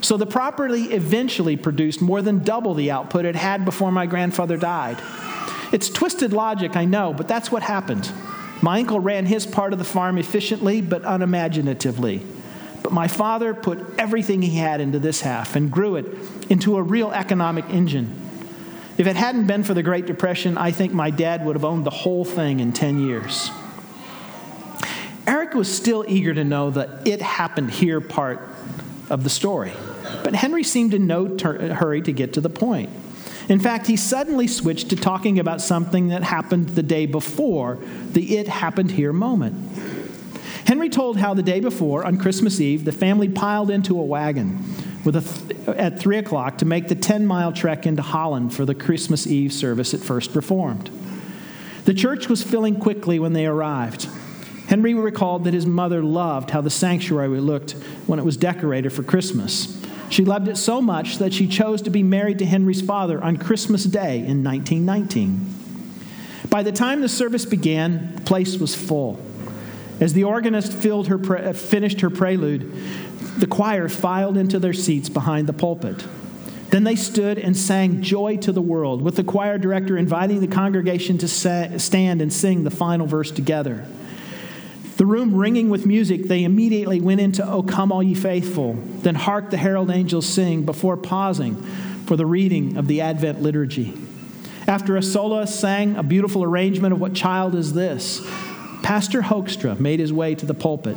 So 0.00 0.16
the 0.16 0.26
property 0.26 0.84
eventually 0.92 1.56
produced 1.56 2.02
more 2.02 2.22
than 2.22 2.40
double 2.40 2.74
the 2.74 2.90
output 2.90 3.24
it 3.24 3.34
had 3.34 3.64
before 3.64 3.90
my 3.90 4.06
grandfather 4.06 4.56
died. 4.56 4.98
It's 5.72 5.88
twisted 5.88 6.32
logic, 6.32 6.76
I 6.76 6.84
know, 6.84 7.12
but 7.12 7.26
that's 7.26 7.50
what 7.50 7.62
happened. 7.62 8.10
My 8.60 8.80
uncle 8.80 9.00
ran 9.00 9.26
his 9.26 9.46
part 9.46 9.72
of 9.72 9.78
the 9.78 9.84
farm 9.84 10.18
efficiently 10.18 10.80
but 10.82 11.02
unimaginatively. 11.04 12.22
But 12.82 12.92
my 12.92 13.08
father 13.08 13.54
put 13.54 13.78
everything 13.98 14.42
he 14.42 14.56
had 14.56 14.80
into 14.80 14.98
this 14.98 15.22
half 15.22 15.56
and 15.56 15.70
grew 15.70 15.96
it 15.96 16.06
into 16.48 16.76
a 16.76 16.82
real 16.82 17.12
economic 17.12 17.68
engine. 17.70 18.27
If 18.98 19.06
it 19.06 19.14
hadn't 19.14 19.46
been 19.46 19.62
for 19.62 19.74
the 19.74 19.82
Great 19.84 20.06
Depression, 20.06 20.58
I 20.58 20.72
think 20.72 20.92
my 20.92 21.10
dad 21.10 21.46
would 21.46 21.54
have 21.54 21.64
owned 21.64 21.86
the 21.86 21.90
whole 21.90 22.24
thing 22.24 22.58
in 22.58 22.72
10 22.72 23.00
years. 23.00 23.52
Eric 25.24 25.54
was 25.54 25.72
still 25.72 26.04
eager 26.08 26.34
to 26.34 26.42
know 26.42 26.70
the 26.70 27.00
it 27.04 27.22
happened 27.22 27.70
here 27.70 28.00
part 28.00 28.40
of 29.08 29.22
the 29.22 29.30
story, 29.30 29.72
but 30.24 30.34
Henry 30.34 30.64
seemed 30.64 30.94
in 30.94 31.06
no 31.06 31.28
ter- 31.28 31.74
hurry 31.74 32.02
to 32.02 32.12
get 32.12 32.32
to 32.32 32.40
the 32.40 32.50
point. 32.50 32.90
In 33.48 33.60
fact, 33.60 33.86
he 33.86 33.96
suddenly 33.96 34.48
switched 34.48 34.90
to 34.90 34.96
talking 34.96 35.38
about 35.38 35.60
something 35.60 36.08
that 36.08 36.24
happened 36.24 36.70
the 36.70 36.82
day 36.82 37.06
before 37.06 37.78
the 38.12 38.36
it 38.36 38.48
happened 38.48 38.90
here 38.90 39.12
moment. 39.12 39.54
Henry 40.66 40.90
told 40.90 41.18
how 41.18 41.34
the 41.34 41.42
day 41.42 41.60
before, 41.60 42.04
on 42.04 42.18
Christmas 42.18 42.60
Eve, 42.60 42.84
the 42.84 42.92
family 42.92 43.28
piled 43.28 43.70
into 43.70 43.98
a 43.98 44.02
wagon 44.04 44.62
th- 45.04 45.68
at 45.68 45.98
3 45.98 46.18
o'clock 46.18 46.58
to 46.58 46.64
make 46.64 46.88
the 46.88 46.94
10 46.94 47.26
mile 47.26 47.52
trek 47.52 47.86
into 47.86 48.02
Holland 48.02 48.54
for 48.54 48.64
the 48.64 48.74
Christmas 48.74 49.26
Eve 49.26 49.52
service 49.52 49.94
at 49.94 50.00
First 50.00 50.34
Reformed. 50.34 50.90
The 51.84 51.94
church 51.94 52.28
was 52.28 52.42
filling 52.42 52.78
quickly 52.78 53.18
when 53.18 53.32
they 53.32 53.46
arrived. 53.46 54.08
Henry 54.68 54.92
recalled 54.92 55.44
that 55.44 55.54
his 55.54 55.64
mother 55.64 56.02
loved 56.02 56.50
how 56.50 56.60
the 56.60 56.68
sanctuary 56.68 57.40
looked 57.40 57.72
when 58.06 58.18
it 58.18 58.24
was 58.24 58.36
decorated 58.36 58.90
for 58.90 59.02
Christmas. 59.02 59.82
She 60.10 60.24
loved 60.24 60.48
it 60.48 60.56
so 60.56 60.82
much 60.82 61.18
that 61.18 61.32
she 61.32 61.46
chose 61.46 61.82
to 61.82 61.90
be 61.90 62.02
married 62.02 62.38
to 62.40 62.46
Henry's 62.46 62.82
father 62.82 63.22
on 63.22 63.38
Christmas 63.38 63.84
Day 63.84 64.18
in 64.18 64.44
1919. 64.44 65.54
By 66.50 66.62
the 66.62 66.72
time 66.72 67.00
the 67.00 67.08
service 67.08 67.44
began, 67.44 68.14
the 68.16 68.22
place 68.22 68.58
was 68.58 68.74
full. 68.74 69.20
As 70.00 70.12
the 70.12 70.24
organist 70.24 70.84
her 70.84 71.18
pre- 71.18 71.40
uh, 71.40 71.52
finished 71.52 72.00
her 72.00 72.10
prelude, 72.10 72.72
the 73.38 73.46
choir 73.46 73.88
filed 73.88 74.36
into 74.36 74.58
their 74.58 74.72
seats 74.72 75.08
behind 75.08 75.46
the 75.46 75.52
pulpit. 75.52 76.04
Then 76.70 76.84
they 76.84 76.96
stood 76.96 77.38
and 77.38 77.56
sang 77.56 78.02
Joy 78.02 78.36
to 78.38 78.52
the 78.52 78.60
World, 78.60 79.00
with 79.00 79.16
the 79.16 79.24
choir 79.24 79.58
director 79.58 79.96
inviting 79.96 80.40
the 80.40 80.46
congregation 80.46 81.18
to 81.18 81.28
stand 81.28 82.20
and 82.20 82.32
sing 82.32 82.64
the 82.64 82.70
final 82.70 83.06
verse 83.06 83.30
together. 83.30 83.86
The 84.98 85.06
room 85.06 85.34
ringing 85.34 85.70
with 85.70 85.86
music, 85.86 86.24
they 86.24 86.44
immediately 86.44 87.00
went 87.00 87.20
into 87.20 87.48
O 87.48 87.62
Come 87.62 87.92
All 87.92 88.02
Ye 88.02 88.14
Faithful, 88.14 88.74
then 89.02 89.14
hark 89.14 89.50
the 89.50 89.56
herald 89.56 89.90
angels 89.90 90.26
sing 90.26 90.64
before 90.64 90.96
pausing 90.96 91.56
for 92.04 92.16
the 92.16 92.26
reading 92.26 92.76
of 92.76 92.88
the 92.88 93.00
Advent 93.00 93.40
liturgy. 93.40 93.94
After 94.66 94.96
a 94.96 95.02
soloist 95.02 95.58
sang 95.58 95.96
a 95.96 96.02
beautiful 96.02 96.42
arrangement 96.42 96.92
of 96.92 97.00
What 97.00 97.14
Child 97.14 97.54
Is 97.54 97.72
This, 97.72 98.20
Pastor 98.88 99.20
Hoekstra 99.20 99.78
made 99.78 100.00
his 100.00 100.14
way 100.14 100.34
to 100.34 100.46
the 100.46 100.54
pulpit. 100.54 100.96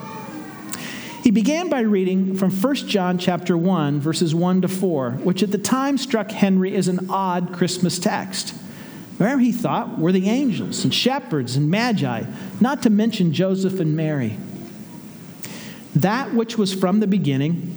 He 1.25 1.29
began 1.29 1.67
by 1.67 1.81
reading 1.81 2.37
from 2.37 2.49
1 2.49 2.75
John 2.87 3.17
chapter 3.17 3.57
1 3.57 3.99
verses 3.99 4.33
1 4.33 4.61
to 4.61 4.69
4, 4.69 5.11
which 5.11 5.43
at 5.43 5.51
the 5.51 5.57
time 5.57 5.97
struck 5.97 6.31
Henry 6.31 6.73
as 6.77 6.87
an 6.87 7.09
odd 7.09 7.51
Christmas 7.51 7.99
text. 7.99 8.51
Where 9.17 9.39
he 9.39 9.51
thought 9.51 9.99
were 9.99 10.13
the 10.13 10.29
angels 10.29 10.85
and 10.85 10.93
shepherds 10.93 11.57
and 11.57 11.69
magi, 11.69 12.23
not 12.61 12.81
to 12.83 12.89
mention 12.89 13.33
Joseph 13.33 13.81
and 13.81 13.93
Mary. 13.93 14.37
That 15.93 16.33
which 16.33 16.57
was 16.57 16.73
from 16.73 17.01
the 17.01 17.07
beginning, 17.07 17.75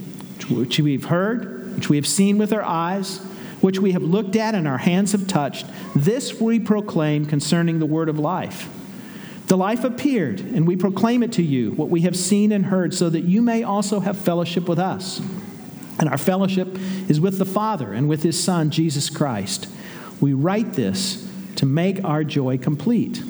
which 0.49 0.78
we've 0.78 1.06
heard, 1.06 1.75
which 1.75 1.88
we 1.88 1.97
have 1.97 2.06
seen 2.06 2.38
with 2.38 2.52
our 2.52 2.62
eyes, 2.62 3.18
which 3.61 3.80
we 3.80 3.90
have 3.90 4.04
looked 4.04 4.37
at 4.37 4.54
and 4.54 4.68
our 4.68 4.78
hands 4.78 5.11
have 5.11 5.26
touched, 5.26 5.66
this 5.97 6.40
we 6.40 6.61
proclaim 6.61 7.26
concerning 7.26 7.80
the 7.80 7.87
word 7.87 8.09
of 8.09 8.21
life. 8.21 8.68
The 9.47 9.57
life 9.57 9.85
appeared, 9.85 10.41
and 10.41 10.67
we 10.67 10.77
proclaim 10.77 11.23
it 11.23 11.33
to 11.33 11.43
you, 11.43 11.73
what 11.73 11.91
we 11.91 12.03
have 12.03 12.17
seen 12.17 12.51
and 12.51 12.67
heard, 12.67 12.95
so 12.95 13.11
that 13.11 13.23
you 13.23 13.43
may 13.43 13.63
also 13.63 14.01
have 14.01 14.17
fellowship 14.17 14.69
with 14.69 14.79
us. 14.79 15.21
And 15.99 16.09
our 16.09 16.19
fellowship 16.19 16.69
is 17.09 17.21
with 17.21 17.39
the 17.39 17.45
Father 17.45 17.93
and 17.93 18.09
with 18.09 18.23
his 18.23 18.43
Son, 18.43 18.71
Jesus 18.71 19.11
Christ. 19.11 19.69
We 20.21 20.33
write 20.33 20.73
this 20.73 21.29
to 21.57 21.67
make 21.67 22.03
our 22.05 22.25
joy 22.25 22.59
complete. 22.59 23.23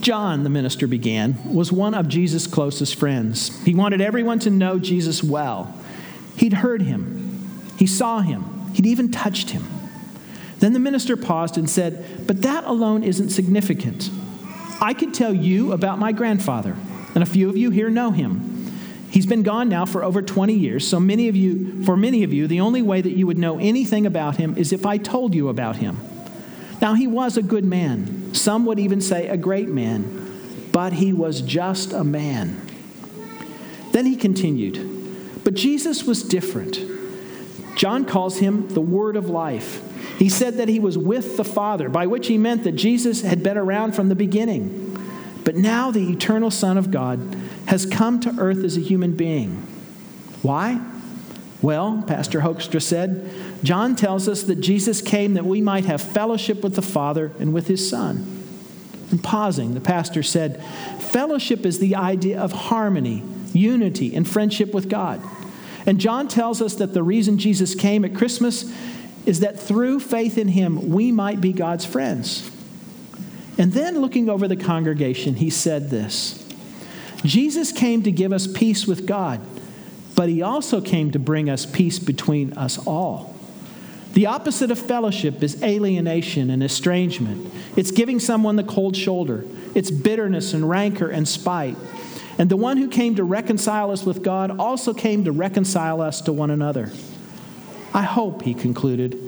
John, 0.00 0.42
the 0.42 0.50
minister 0.50 0.86
began, 0.86 1.38
was 1.52 1.70
one 1.70 1.94
of 1.94 2.08
Jesus' 2.08 2.46
closest 2.46 2.96
friends. 2.96 3.62
He 3.64 3.74
wanted 3.74 4.00
everyone 4.00 4.40
to 4.40 4.50
know 4.50 4.78
Jesus 4.78 5.22
well. 5.22 5.72
He'd 6.36 6.54
heard 6.54 6.82
him, 6.82 7.46
he 7.78 7.86
saw 7.86 8.20
him, 8.20 8.70
he'd 8.72 8.86
even 8.86 9.10
touched 9.12 9.50
him. 9.50 9.64
Then 10.58 10.72
the 10.72 10.78
minister 10.78 11.16
paused 11.16 11.56
and 11.56 11.68
said, 11.68 12.26
But 12.26 12.42
that 12.42 12.64
alone 12.64 13.04
isn't 13.04 13.30
significant. 13.30 14.10
I 14.82 14.94
could 14.94 15.14
tell 15.14 15.32
you 15.32 15.70
about 15.70 16.00
my 16.00 16.10
grandfather, 16.10 16.74
and 17.14 17.22
a 17.22 17.26
few 17.26 17.48
of 17.48 17.56
you 17.56 17.70
here 17.70 17.88
know 17.88 18.10
him. 18.10 18.66
He's 19.10 19.26
been 19.26 19.44
gone 19.44 19.68
now 19.68 19.86
for 19.86 20.02
over 20.02 20.22
20 20.22 20.54
years, 20.54 20.86
so 20.88 20.98
many 20.98 21.28
of 21.28 21.36
you, 21.36 21.84
for 21.84 21.96
many 21.96 22.24
of 22.24 22.32
you, 22.32 22.48
the 22.48 22.58
only 22.58 22.82
way 22.82 23.00
that 23.00 23.12
you 23.12 23.28
would 23.28 23.38
know 23.38 23.60
anything 23.60 24.06
about 24.06 24.38
him 24.38 24.56
is 24.56 24.72
if 24.72 24.84
I 24.84 24.98
told 24.98 25.36
you 25.36 25.48
about 25.48 25.76
him. 25.76 26.00
Now, 26.80 26.94
he 26.94 27.06
was 27.06 27.36
a 27.36 27.42
good 27.42 27.64
man. 27.64 28.34
Some 28.34 28.66
would 28.66 28.80
even 28.80 29.00
say 29.00 29.28
a 29.28 29.36
great 29.36 29.68
man, 29.68 30.68
but 30.72 30.94
he 30.94 31.12
was 31.12 31.42
just 31.42 31.92
a 31.92 32.02
man. 32.02 32.60
Then 33.92 34.04
he 34.04 34.16
continued, 34.16 35.44
But 35.44 35.54
Jesus 35.54 36.02
was 36.02 36.24
different. 36.24 36.80
John 37.76 38.04
calls 38.04 38.38
him 38.38 38.66
the 38.68 38.80
Word 38.80 39.14
of 39.14 39.30
Life. 39.30 39.80
He 40.18 40.28
said 40.28 40.58
that 40.58 40.68
he 40.68 40.78
was 40.78 40.96
with 40.96 41.36
the 41.36 41.44
Father, 41.44 41.88
by 41.88 42.06
which 42.06 42.28
he 42.28 42.38
meant 42.38 42.64
that 42.64 42.72
Jesus 42.72 43.22
had 43.22 43.42
been 43.42 43.58
around 43.58 43.92
from 43.94 44.08
the 44.08 44.14
beginning. 44.14 44.88
But 45.44 45.56
now 45.56 45.90
the 45.90 46.10
eternal 46.10 46.50
Son 46.50 46.78
of 46.78 46.90
God 46.90 47.36
has 47.66 47.86
come 47.86 48.20
to 48.20 48.34
earth 48.38 48.64
as 48.64 48.76
a 48.76 48.80
human 48.80 49.16
being. 49.16 49.56
Why? 50.42 50.80
Well, 51.60 52.02
Pastor 52.06 52.40
Hoekstra 52.40 52.82
said, 52.82 53.30
John 53.62 53.94
tells 53.94 54.28
us 54.28 54.42
that 54.44 54.56
Jesus 54.56 55.00
came 55.00 55.34
that 55.34 55.44
we 55.44 55.60
might 55.60 55.84
have 55.84 56.02
fellowship 56.02 56.62
with 56.62 56.74
the 56.74 56.82
Father 56.82 57.32
and 57.38 57.54
with 57.54 57.68
his 57.68 57.88
Son. 57.88 58.42
And 59.10 59.22
pausing, 59.22 59.74
the 59.74 59.80
pastor 59.80 60.22
said, 60.22 60.64
Fellowship 60.98 61.64
is 61.66 61.78
the 61.78 61.94
idea 61.94 62.40
of 62.40 62.50
harmony, 62.50 63.22
unity, 63.52 64.16
and 64.16 64.26
friendship 64.26 64.72
with 64.74 64.88
God. 64.88 65.22
And 65.86 66.00
John 66.00 66.28
tells 66.28 66.62
us 66.62 66.76
that 66.76 66.94
the 66.94 67.02
reason 67.02 67.38
Jesus 67.38 67.74
came 67.74 68.04
at 68.04 68.14
Christmas 68.14 68.72
is 69.26 69.40
that 69.40 69.58
through 69.58 70.00
faith 70.00 70.38
in 70.38 70.48
him, 70.48 70.90
we 70.90 71.12
might 71.12 71.40
be 71.40 71.52
God's 71.52 71.84
friends. 71.84 72.50
And 73.58 73.72
then 73.72 74.00
looking 74.00 74.28
over 74.28 74.48
the 74.48 74.56
congregation, 74.56 75.34
he 75.34 75.50
said 75.50 75.90
this 75.90 76.38
Jesus 77.24 77.70
came 77.72 78.02
to 78.02 78.10
give 78.10 78.32
us 78.32 78.46
peace 78.46 78.86
with 78.86 79.06
God, 79.06 79.40
but 80.14 80.28
he 80.28 80.42
also 80.42 80.80
came 80.80 81.12
to 81.12 81.18
bring 81.18 81.48
us 81.48 81.66
peace 81.66 81.98
between 81.98 82.52
us 82.54 82.84
all. 82.86 83.32
The 84.14 84.26
opposite 84.26 84.70
of 84.70 84.78
fellowship 84.78 85.42
is 85.42 85.62
alienation 85.62 86.50
and 86.50 86.62
estrangement. 86.62 87.52
It's 87.76 87.90
giving 87.90 88.20
someone 88.20 88.56
the 88.56 88.64
cold 88.64 88.94
shoulder. 88.94 89.44
It's 89.74 89.90
bitterness 89.90 90.52
and 90.52 90.68
rancor 90.68 91.08
and 91.08 91.26
spite. 91.26 91.76
And 92.38 92.50
the 92.50 92.56
one 92.56 92.76
who 92.76 92.88
came 92.88 93.14
to 93.14 93.24
reconcile 93.24 93.90
us 93.90 94.04
with 94.04 94.22
God 94.22 94.58
also 94.58 94.92
came 94.92 95.24
to 95.24 95.32
reconcile 95.32 96.00
us 96.02 96.20
to 96.22 96.32
one 96.32 96.50
another. 96.50 96.90
I 97.94 98.02
hope, 98.02 98.42
he 98.42 98.54
concluded, 98.54 99.18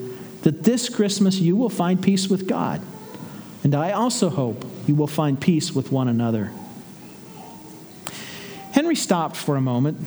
that 0.41 0.63
this 0.63 0.89
Christmas 0.89 1.37
you 1.37 1.55
will 1.55 1.69
find 1.69 2.01
peace 2.01 2.27
with 2.27 2.47
God. 2.47 2.81
And 3.63 3.73
I 3.73 3.91
also 3.91 4.29
hope 4.29 4.65
you 4.87 4.95
will 4.95 5.07
find 5.07 5.39
peace 5.39 5.73
with 5.73 5.91
one 5.91 6.07
another. 6.07 6.51
Henry 8.71 8.95
stopped 8.95 9.35
for 9.35 9.55
a 9.55 9.61
moment 9.61 9.97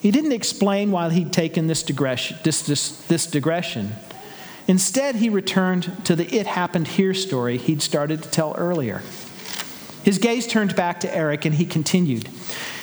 he 0.00 0.10
didn't 0.10 0.32
explain 0.32 0.92
why 0.92 1.10
he'd 1.10 1.32
taken 1.32 1.66
this 1.66 1.82
digression. 1.82 2.38
This, 2.44 2.62
this, 2.62 3.00
this 3.06 3.26
digression. 3.26 3.92
Instead, 4.66 5.16
he 5.16 5.28
returned 5.28 6.04
to 6.04 6.14
the 6.14 6.32
it 6.34 6.46
happened 6.46 6.86
here 6.86 7.14
story 7.14 7.56
he'd 7.56 7.82
started 7.82 8.22
to 8.22 8.30
tell 8.30 8.54
earlier. 8.56 9.02
His 10.04 10.18
gaze 10.18 10.46
turned 10.46 10.76
back 10.76 11.00
to 11.00 11.14
Eric 11.14 11.44
and 11.44 11.54
he 11.54 11.66
continued. 11.66 12.28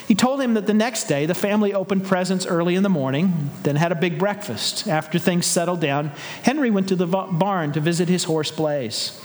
He 0.07 0.13
told 0.15 0.39
him 0.39 0.53
that 0.53 0.67
the 0.67 0.73
next 0.73 1.05
day 1.05 1.25
the 1.25 1.33
family 1.33 1.73
opened 1.73 2.05
presents 2.05 2.45
early 2.45 2.75
in 2.75 2.83
the 2.83 2.89
morning, 2.89 3.49
then 3.63 3.75
had 3.75 3.91
a 3.91 3.95
big 3.95 4.19
breakfast. 4.19 4.87
After 4.87 5.17
things 5.17 5.45
settled 5.45 5.81
down, 5.81 6.11
Henry 6.43 6.69
went 6.69 6.89
to 6.89 6.95
the 6.95 7.07
barn 7.07 7.71
to 7.71 7.79
visit 7.79 8.07
his 8.07 8.25
horse 8.25 8.51
Blaze. 8.51 9.19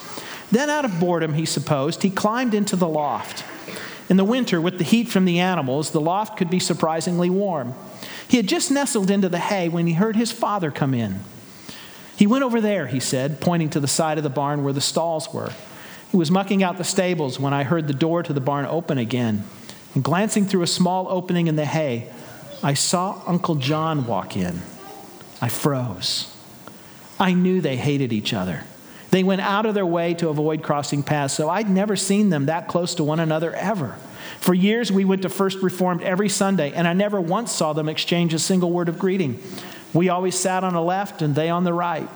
Then, 0.51 0.71
out 0.71 0.85
of 0.85 0.99
boredom, 0.99 1.35
he 1.35 1.45
supposed, 1.45 2.03
he 2.03 2.11
climbed 2.11 2.55
into 2.55 2.77
the 2.77 2.89
loft. 2.89 3.45
In 4.09 4.17
the 4.17 4.25
winter, 4.25 4.61
with 4.61 4.79
the 4.79 4.85
heat 4.85 5.09
from 5.09 5.25
the 5.25 5.39
animals, 5.39 5.91
the 5.91 6.01
loft 6.01 6.37
could 6.37 6.51
be 6.51 6.59
surprisingly 6.59 7.31
warm. 7.31 7.75
He 8.27 8.37
had 8.37 8.49
just 8.49 8.71
nestled 8.71 9.11
into 9.11 9.29
the 9.29 9.39
hay 9.39 9.69
when 9.69 9.87
he 9.87 9.93
heard 9.93 10.17
his 10.17 10.33
father 10.33 10.71
come 10.71 10.95
in. 10.95 11.21
He 12.17 12.27
went 12.27 12.43
over 12.43 12.61
there, 12.61 12.87
he 12.87 13.01
said, 13.01 13.41
pointing 13.41 13.71
to 13.71 13.81
the 13.81 13.87
side 13.87 14.19
of 14.19 14.25
the 14.25 14.31
barn 14.31 14.65
where 14.65 14.73
the 14.73 14.81
stalls 14.81 15.33
were. 15.33 15.53
He 16.11 16.17
was 16.17 16.31
mucking 16.31 16.63
out 16.63 16.77
the 16.77 16.85
stables 16.85 17.39
when 17.39 17.55
I 17.55 17.63
heard 17.63 17.87
the 17.87 17.95
door 17.95 18.23
to 18.23 18.33
the 18.33 18.41
barn 18.41 18.67
open 18.67 18.99
again. 18.99 19.45
And 19.95 20.05
glancing 20.05 20.47
through 20.47 20.63
a 20.63 20.69
small 20.69 21.09
opening 21.09 21.47
in 21.47 21.57
the 21.57 21.65
hay, 21.65 22.11
I 22.63 22.75
saw 22.75 23.23
Uncle 23.27 23.57
John 23.57 24.07
walk 24.07 24.37
in. 24.37 24.61
I 25.41 25.49
froze. 25.49 26.37
I 27.19 27.33
knew 27.33 27.61
they 27.61 27.77
hated 27.77 28.13
each 28.13 28.33
other. 28.33 28.65
They 29.11 29.25
went 29.25 29.41
out 29.41 29.67
of 29.67 29.75
their 29.75 29.87
way 29.87 30.15
to 30.15 30.29
avoid 30.29 30.63
crossing 30.63 31.03
paths, 31.03 31.35
so 31.35 31.49
I'd 31.49 31.69
never 31.69 31.97
seen 31.97 32.31
them 32.31 32.47
that 32.47 32.69
close 32.69 32.95
to 32.97 33.05
one 33.05 33.19
another 33.19 33.53
ever. 33.55 33.97
For 34.39 34.55
years, 34.55 34.93
we 34.93 35.05
went 35.05 35.23
to 35.23 35.29
First 35.29 35.59
Reformed 35.63 36.03
every 36.03 36.29
Sunday, 36.29 36.73
and 36.73 36.87
I 36.87 36.93
never 36.93 37.21
once 37.21 37.51
saw 37.51 37.73
them 37.73 37.89
exchange 37.89 38.33
a 38.33 38.39
single 38.39 38.71
word 38.71 38.89
of 38.89 38.99
greeting. 38.99 39.43
We 39.93 40.09
always 40.09 40.39
sat 40.39 40.63
on 40.63 40.75
the 40.75 40.83
left 40.83 41.21
and 41.23 41.35
they 41.35 41.51
on 41.51 41.65
the 41.65 41.73
right. 41.73 42.09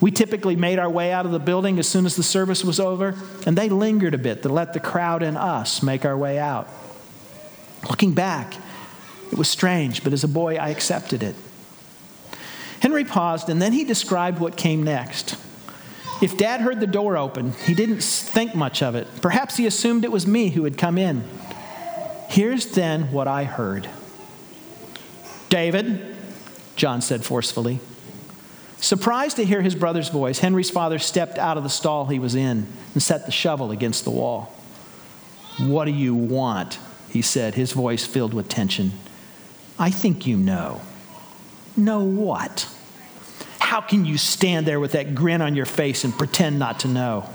We 0.00 0.10
typically 0.10 0.56
made 0.56 0.80
our 0.80 0.90
way 0.90 1.12
out 1.12 1.26
of 1.26 1.32
the 1.32 1.38
building 1.38 1.78
as 1.78 1.86
soon 1.86 2.06
as 2.06 2.16
the 2.16 2.24
service 2.24 2.64
was 2.64 2.80
over, 2.80 3.14
and 3.46 3.56
they 3.56 3.68
lingered 3.68 4.14
a 4.14 4.18
bit 4.18 4.42
to 4.42 4.48
let 4.48 4.72
the 4.72 4.80
crowd 4.80 5.22
and 5.22 5.38
us 5.38 5.82
make 5.82 6.04
our 6.04 6.16
way 6.16 6.40
out. 6.40 6.68
Looking 7.88 8.12
back, 8.12 8.54
it 9.30 9.38
was 9.38 9.48
strange, 9.48 10.04
but 10.04 10.12
as 10.12 10.24
a 10.24 10.28
boy, 10.28 10.56
I 10.56 10.68
accepted 10.68 11.22
it. 11.22 11.34
Henry 12.80 13.04
paused, 13.04 13.48
and 13.48 13.62
then 13.62 13.72
he 13.72 13.84
described 13.84 14.38
what 14.38 14.56
came 14.56 14.82
next. 14.82 15.36
If 16.20 16.36
dad 16.36 16.60
heard 16.60 16.80
the 16.80 16.86
door 16.86 17.16
open, 17.16 17.52
he 17.64 17.74
didn't 17.74 18.02
think 18.02 18.54
much 18.54 18.82
of 18.82 18.94
it. 18.94 19.08
Perhaps 19.20 19.56
he 19.56 19.66
assumed 19.66 20.04
it 20.04 20.12
was 20.12 20.26
me 20.26 20.50
who 20.50 20.64
had 20.64 20.78
come 20.78 20.98
in. 20.98 21.24
Here's 22.28 22.66
then 22.66 23.12
what 23.12 23.28
I 23.28 23.44
heard 23.44 23.88
David, 25.48 26.16
John 26.76 27.00
said 27.00 27.24
forcefully. 27.24 27.80
Surprised 28.78 29.36
to 29.36 29.44
hear 29.44 29.62
his 29.62 29.74
brother's 29.74 30.08
voice, 30.08 30.40
Henry's 30.40 30.70
father 30.70 30.98
stepped 30.98 31.38
out 31.38 31.56
of 31.56 31.62
the 31.62 31.70
stall 31.70 32.06
he 32.06 32.18
was 32.18 32.34
in 32.34 32.66
and 32.94 33.02
set 33.02 33.26
the 33.26 33.32
shovel 33.32 33.70
against 33.70 34.04
the 34.04 34.10
wall. 34.10 34.52
What 35.58 35.84
do 35.84 35.92
you 35.92 36.14
want? 36.14 36.78
He 37.12 37.20
said, 37.20 37.54
his 37.54 37.72
voice 37.72 38.06
filled 38.06 38.32
with 38.32 38.48
tension. 38.48 38.92
I 39.78 39.90
think 39.90 40.26
you 40.26 40.36
know. 40.36 40.80
Know 41.76 42.04
what? 42.04 42.68
How 43.58 43.82
can 43.82 44.04
you 44.04 44.16
stand 44.16 44.66
there 44.66 44.80
with 44.80 44.92
that 44.92 45.14
grin 45.14 45.42
on 45.42 45.54
your 45.54 45.66
face 45.66 46.04
and 46.04 46.12
pretend 46.16 46.58
not 46.58 46.80
to 46.80 46.88
know? 46.88 47.28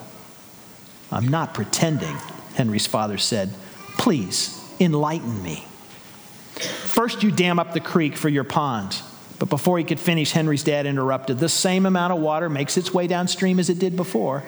I'm 1.12 1.27
not 1.27 1.53
pretending, 1.53 2.15
Henry's 2.55 2.88
father 2.88 3.17
said. 3.17 3.53
Please, 3.98 4.60
enlighten 4.79 5.43
me. 5.43 5.63
First, 6.55 7.22
you 7.22 7.29
dam 7.29 7.60
up 7.60 7.74
the 7.74 7.79
creek 7.79 8.15
for 8.15 8.29
your 8.29 8.43
pond. 8.43 9.00
But 9.39 9.50
before 9.50 9.77
he 9.77 9.84
could 9.84 10.00
finish, 10.00 10.31
Henry's 10.31 10.63
dad 10.63 10.88
interrupted. 10.88 11.38
The 11.38 11.50
same 11.50 11.86
amount 11.86 12.13
of 12.13 12.19
water 12.19 12.50
makes 12.50 12.77
its 12.77 12.91
way 12.91 13.05
downstream 13.05 13.60
as 13.60 13.69
it 13.69 13.77
did 13.77 13.96
before. 13.96 14.43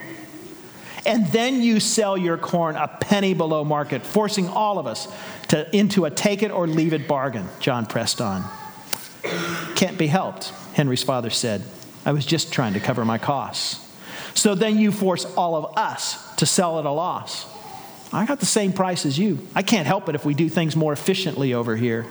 And 1.06 1.28
then 1.28 1.62
you 1.62 1.80
sell 1.80 2.18
your 2.18 2.38
corn 2.38 2.76
a 2.76 2.88
penny 2.88 3.34
below 3.34 3.64
market, 3.64 4.06
forcing 4.06 4.48
all 4.48 4.80
of 4.80 4.88
us 4.88 5.08
to, 5.50 5.76
into 5.76 6.06
a 6.06 6.12
take 6.12 6.44
it 6.44 6.52
or 6.52 6.68
leave 6.68 6.94
it 6.94 7.08
bargain, 7.08 7.48
John 7.60 7.86
pressed 7.86 8.22
on. 8.22 8.44
Can't 9.76 9.98
be 9.98 10.08
helped, 10.08 10.50
Henry's 10.74 11.04
father 11.04 11.30
said. 11.30 11.64
I 12.06 12.12
was 12.12 12.26
just 12.26 12.54
trying 12.54 12.74
to 12.74 12.80
cover 12.80 13.06
my 13.06 13.18
costs. 13.18 13.86
So 14.34 14.56
then 14.56 14.78
you 14.78 14.92
force 14.92 15.26
all 15.36 15.56
of 15.56 15.78
us 15.78 16.36
to 16.36 16.46
sell 16.46 16.80
at 16.80 16.86
a 16.86 16.92
loss. 16.92 17.46
I 18.12 18.26
got 18.26 18.40
the 18.40 18.46
same 18.46 18.74
price 18.74 19.06
as 19.06 19.20
you. 19.20 19.48
I 19.54 19.62
can't 19.62 19.86
help 19.86 20.10
it 20.10 20.16
if 20.16 20.26
we 20.26 20.34
do 20.34 20.50
things 20.50 20.76
more 20.76 20.94
efficiently 20.94 21.54
over 21.54 21.76
here. 21.76 22.08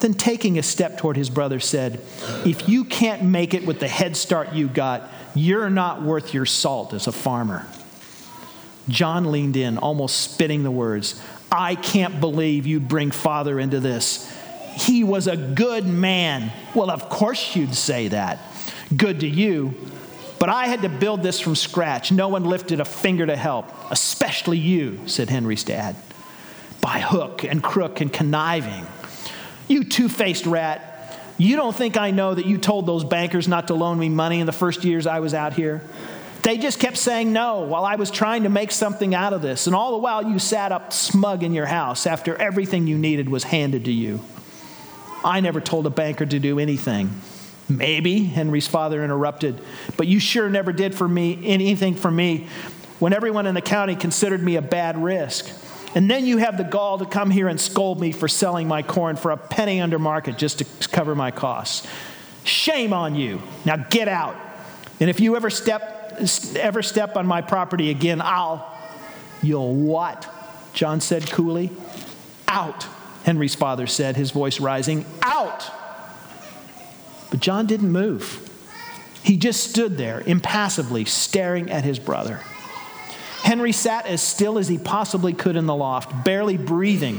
Then, 0.00 0.14
taking 0.14 0.58
a 0.58 0.64
step 0.64 0.98
toward 0.98 1.16
his 1.16 1.30
brother, 1.30 1.60
said, 1.60 2.00
If 2.44 2.68
you 2.68 2.84
can't 2.84 3.22
make 3.22 3.54
it 3.54 3.64
with 3.64 3.78
the 3.78 3.86
head 3.86 4.16
start 4.16 4.52
you 4.52 4.66
got, 4.66 5.08
you're 5.34 5.70
not 5.70 6.02
worth 6.02 6.34
your 6.34 6.44
salt 6.44 6.92
as 6.92 7.06
a 7.06 7.12
farmer. 7.12 7.66
John 8.88 9.30
leaned 9.30 9.56
in, 9.56 9.78
almost 9.78 10.32
spitting 10.32 10.62
the 10.62 10.70
words. 10.70 11.20
I 11.50 11.74
can't 11.74 12.20
believe 12.20 12.66
you'd 12.66 12.88
bring 12.88 13.10
father 13.10 13.60
into 13.60 13.80
this. 13.80 14.30
He 14.74 15.04
was 15.04 15.26
a 15.26 15.36
good 15.36 15.86
man. 15.86 16.50
Well, 16.74 16.90
of 16.90 17.08
course 17.08 17.54
you'd 17.54 17.74
say 17.74 18.08
that. 18.08 18.40
Good 18.96 19.20
to 19.20 19.28
you. 19.28 19.74
But 20.38 20.48
I 20.48 20.66
had 20.66 20.82
to 20.82 20.88
build 20.88 21.22
this 21.22 21.38
from 21.38 21.54
scratch. 21.54 22.10
No 22.10 22.28
one 22.28 22.44
lifted 22.44 22.80
a 22.80 22.84
finger 22.84 23.26
to 23.26 23.36
help, 23.36 23.66
especially 23.90 24.58
you, 24.58 25.00
said 25.06 25.30
Henry's 25.30 25.62
dad. 25.62 25.94
By 26.80 26.98
hook 26.98 27.44
and 27.44 27.62
crook 27.62 28.00
and 28.00 28.12
conniving. 28.12 28.86
You 29.68 29.84
two 29.84 30.08
faced 30.08 30.46
rat. 30.46 31.20
You 31.38 31.54
don't 31.56 31.74
think 31.74 31.96
I 31.96 32.10
know 32.10 32.34
that 32.34 32.46
you 32.46 32.58
told 32.58 32.86
those 32.86 33.04
bankers 33.04 33.46
not 33.46 33.68
to 33.68 33.74
loan 33.74 33.98
me 33.98 34.08
money 34.08 34.40
in 34.40 34.46
the 34.46 34.52
first 34.52 34.84
years 34.84 35.06
I 35.06 35.20
was 35.20 35.32
out 35.32 35.52
here? 35.52 35.82
They 36.42 36.58
just 36.58 36.80
kept 36.80 36.96
saying 36.96 37.32
no 37.32 37.60
while 37.60 37.84
I 37.84 37.94
was 37.94 38.10
trying 38.10 38.42
to 38.42 38.48
make 38.48 38.72
something 38.72 39.14
out 39.14 39.32
of 39.32 39.42
this. 39.42 39.66
And 39.66 39.76
all 39.76 39.92
the 39.92 39.98
while, 39.98 40.28
you 40.28 40.38
sat 40.38 40.72
up 40.72 40.92
smug 40.92 41.44
in 41.44 41.54
your 41.54 41.66
house 41.66 42.06
after 42.06 42.34
everything 42.36 42.86
you 42.86 42.98
needed 42.98 43.28
was 43.28 43.44
handed 43.44 43.84
to 43.84 43.92
you. 43.92 44.20
I 45.24 45.40
never 45.40 45.60
told 45.60 45.86
a 45.86 45.90
banker 45.90 46.26
to 46.26 46.38
do 46.40 46.58
anything. 46.58 47.12
Maybe, 47.68 48.24
Henry's 48.24 48.66
father 48.66 49.04
interrupted, 49.04 49.60
but 49.96 50.08
you 50.08 50.18
sure 50.18 50.50
never 50.50 50.72
did 50.72 50.96
for 50.96 51.06
me 51.06 51.38
anything 51.44 51.94
for 51.94 52.10
me 52.10 52.48
when 52.98 53.12
everyone 53.12 53.46
in 53.46 53.54
the 53.54 53.62
county 53.62 53.94
considered 53.94 54.42
me 54.42 54.56
a 54.56 54.62
bad 54.62 55.02
risk. 55.02 55.48
And 55.94 56.10
then 56.10 56.26
you 56.26 56.38
have 56.38 56.56
the 56.56 56.64
gall 56.64 56.98
to 56.98 57.06
come 57.06 57.30
here 57.30 57.48
and 57.48 57.60
scold 57.60 58.00
me 58.00 58.10
for 58.10 58.26
selling 58.26 58.66
my 58.66 58.82
corn 58.82 59.14
for 59.14 59.30
a 59.30 59.36
penny 59.36 59.80
under 59.80 59.98
market 59.98 60.38
just 60.38 60.58
to 60.58 60.88
cover 60.88 61.14
my 61.14 61.30
costs. 61.30 61.86
Shame 62.44 62.92
on 62.92 63.14
you. 63.14 63.40
Now 63.64 63.76
get 63.76 64.08
out. 64.08 64.34
And 64.98 65.08
if 65.08 65.20
you 65.20 65.36
ever 65.36 65.50
step 65.50 66.01
ever 66.56 66.82
step 66.82 67.16
on 67.16 67.26
my 67.26 67.40
property 67.40 67.90
again, 67.90 68.20
I'll 68.20 68.72
You'll 69.42 69.74
what? 69.74 70.32
John 70.72 71.00
said 71.00 71.28
coolly. 71.28 71.70
Out. 72.46 72.86
Henry's 73.24 73.54
father 73.54 73.86
said, 73.86 74.16
his 74.16 74.30
voice 74.30 74.60
rising, 74.60 75.04
Out! 75.22 75.70
But 77.30 77.40
John 77.40 77.66
didn't 77.66 77.90
move. 77.90 78.48
He 79.22 79.36
just 79.36 79.68
stood 79.70 79.96
there, 79.96 80.22
impassively, 80.26 81.04
staring 81.04 81.70
at 81.70 81.84
his 81.84 81.98
brother. 81.98 82.40
Henry 83.42 83.72
sat 83.72 84.06
as 84.06 84.20
still 84.20 84.58
as 84.58 84.68
he 84.68 84.78
possibly 84.78 85.32
could 85.32 85.56
in 85.56 85.66
the 85.66 85.74
loft, 85.74 86.24
barely 86.24 86.56
breathing, 86.56 87.16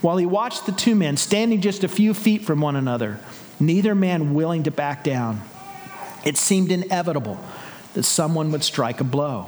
while 0.00 0.16
he 0.16 0.26
watched 0.26 0.66
the 0.66 0.72
two 0.72 0.94
men 0.94 1.16
standing 1.16 1.60
just 1.60 1.84
a 1.84 1.88
few 1.88 2.14
feet 2.14 2.44
from 2.44 2.60
one 2.60 2.76
another, 2.76 3.18
neither 3.58 3.94
man 3.94 4.34
willing 4.34 4.62
to 4.62 4.70
back 4.70 5.04
down. 5.04 5.42
It 6.24 6.36
seemed 6.36 6.70
inevitable 6.70 7.38
that 7.96 8.02
someone 8.02 8.52
would 8.52 8.62
strike 8.62 9.00
a 9.00 9.04
blow. 9.04 9.46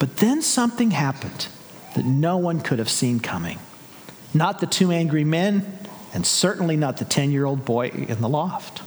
But 0.00 0.16
then 0.16 0.42
something 0.42 0.90
happened 0.90 1.46
that 1.94 2.04
no 2.04 2.38
one 2.38 2.60
could 2.60 2.80
have 2.80 2.90
seen 2.90 3.20
coming. 3.20 3.60
Not 4.34 4.58
the 4.58 4.66
two 4.66 4.90
angry 4.90 5.22
men, 5.22 5.78
and 6.12 6.26
certainly 6.26 6.76
not 6.76 6.96
the 6.96 7.04
10 7.04 7.30
year 7.30 7.44
old 7.44 7.64
boy 7.64 7.90
in 7.90 8.20
the 8.20 8.28
loft. 8.28 8.82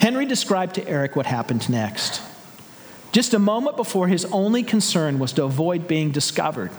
Henry 0.00 0.24
described 0.24 0.76
to 0.76 0.88
Eric 0.88 1.16
what 1.16 1.26
happened 1.26 1.68
next. 1.68 2.22
Just 3.12 3.34
a 3.34 3.38
moment 3.38 3.76
before 3.76 4.08
his 4.08 4.24
only 4.32 4.62
concern 4.62 5.18
was 5.18 5.34
to 5.34 5.44
avoid 5.44 5.86
being 5.86 6.12
discovered, 6.12 6.70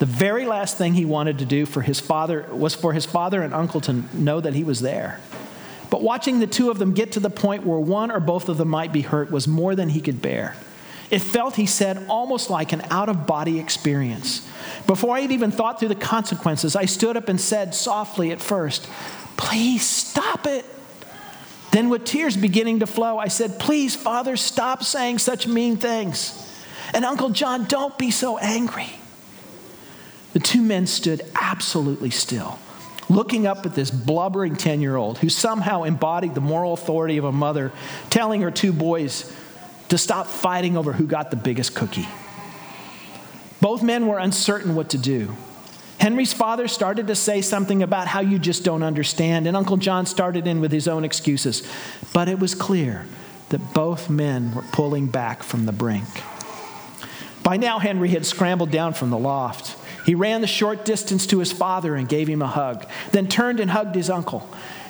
the 0.00 0.06
very 0.06 0.44
last 0.44 0.76
thing 0.76 0.92
he 0.92 1.06
wanted 1.06 1.38
to 1.38 1.46
do 1.46 1.64
for 1.64 1.80
his 1.80 1.98
father 1.98 2.46
was 2.52 2.74
for 2.74 2.92
his 2.92 3.06
father 3.06 3.40
and 3.40 3.54
uncle 3.54 3.80
to 3.80 4.04
know 4.12 4.38
that 4.38 4.52
he 4.52 4.64
was 4.64 4.80
there. 4.80 5.18
But 5.90 6.02
watching 6.02 6.38
the 6.38 6.46
two 6.46 6.70
of 6.70 6.78
them 6.78 6.94
get 6.94 7.12
to 7.12 7.20
the 7.20 7.30
point 7.30 7.66
where 7.66 7.78
one 7.78 8.10
or 8.10 8.20
both 8.20 8.48
of 8.48 8.56
them 8.56 8.68
might 8.68 8.92
be 8.92 9.02
hurt 9.02 9.30
was 9.30 9.48
more 9.48 9.74
than 9.74 9.88
he 9.88 10.00
could 10.00 10.22
bear. 10.22 10.54
It 11.10 11.20
felt, 11.20 11.56
he 11.56 11.66
said, 11.66 12.06
almost 12.08 12.50
like 12.50 12.72
an 12.72 12.82
out 12.90 13.08
of 13.08 13.26
body 13.26 13.58
experience. 13.58 14.48
Before 14.86 15.16
I 15.16 15.20
had 15.20 15.32
even 15.32 15.50
thought 15.50 15.80
through 15.80 15.88
the 15.88 15.96
consequences, 15.96 16.76
I 16.76 16.84
stood 16.84 17.16
up 17.16 17.28
and 17.28 17.40
said 17.40 17.74
softly 17.74 18.30
at 18.30 18.40
first, 18.40 18.88
Please 19.36 19.84
stop 19.84 20.46
it. 20.46 20.64
Then, 21.72 21.88
with 21.88 22.04
tears 22.04 22.36
beginning 22.36 22.80
to 22.80 22.86
flow, 22.86 23.18
I 23.18 23.28
said, 23.28 23.58
Please, 23.58 23.96
Father, 23.96 24.36
stop 24.36 24.84
saying 24.84 25.18
such 25.18 25.46
mean 25.46 25.76
things. 25.76 26.36
And 26.94 27.04
Uncle 27.04 27.30
John, 27.30 27.64
don't 27.64 27.96
be 27.98 28.10
so 28.10 28.38
angry. 28.38 28.90
The 30.32 30.40
two 30.40 30.62
men 30.62 30.86
stood 30.86 31.22
absolutely 31.34 32.10
still, 32.10 32.58
looking 33.10 33.46
up 33.46 33.66
at 33.66 33.74
this 33.74 33.90
blubbering 33.90 34.56
10 34.56 34.80
year 34.80 34.96
old 34.96 35.18
who 35.18 35.28
somehow 35.28 35.82
embodied 35.82 36.34
the 36.34 36.40
moral 36.40 36.72
authority 36.72 37.18
of 37.18 37.24
a 37.24 37.32
mother, 37.32 37.72
telling 38.08 38.40
her 38.40 38.50
two 38.50 38.72
boys 38.72 39.30
to 39.88 39.98
stop 39.98 40.26
fighting 40.26 40.76
over 40.76 40.92
who 40.92 41.06
got 41.06 41.30
the 41.30 41.36
biggest 41.36 41.74
cookie. 41.74 42.08
Both 43.60 43.82
men 43.82 44.06
were 44.06 44.18
uncertain 44.18 44.74
what 44.74 44.90
to 44.90 44.98
do. 44.98 45.36
Henry's 45.98 46.32
father 46.32 46.66
started 46.66 47.08
to 47.08 47.14
say 47.14 47.42
something 47.42 47.82
about 47.82 48.06
how 48.06 48.20
you 48.20 48.38
just 48.38 48.64
don't 48.64 48.82
understand, 48.82 49.46
and 49.46 49.54
Uncle 49.54 49.76
John 49.76 50.06
started 50.06 50.46
in 50.46 50.62
with 50.62 50.72
his 50.72 50.88
own 50.88 51.04
excuses. 51.04 51.62
But 52.14 52.28
it 52.28 52.38
was 52.38 52.54
clear 52.54 53.04
that 53.50 53.74
both 53.74 54.08
men 54.08 54.54
were 54.54 54.64
pulling 54.72 55.08
back 55.08 55.42
from 55.42 55.66
the 55.66 55.72
brink. 55.72 56.06
By 57.42 57.58
now, 57.58 57.78
Henry 57.78 58.08
had 58.08 58.24
scrambled 58.24 58.70
down 58.70 58.94
from 58.94 59.10
the 59.10 59.18
loft. 59.18 59.76
He 60.10 60.16
ran 60.16 60.40
the 60.40 60.48
short 60.48 60.84
distance 60.84 61.24
to 61.28 61.38
his 61.38 61.52
father 61.52 61.94
and 61.94 62.08
gave 62.08 62.26
him 62.26 62.42
a 62.42 62.48
hug, 62.48 62.84
then 63.12 63.28
turned 63.28 63.60
and 63.60 63.70
hugged 63.70 63.94
his 63.94 64.10
uncle. 64.10 64.44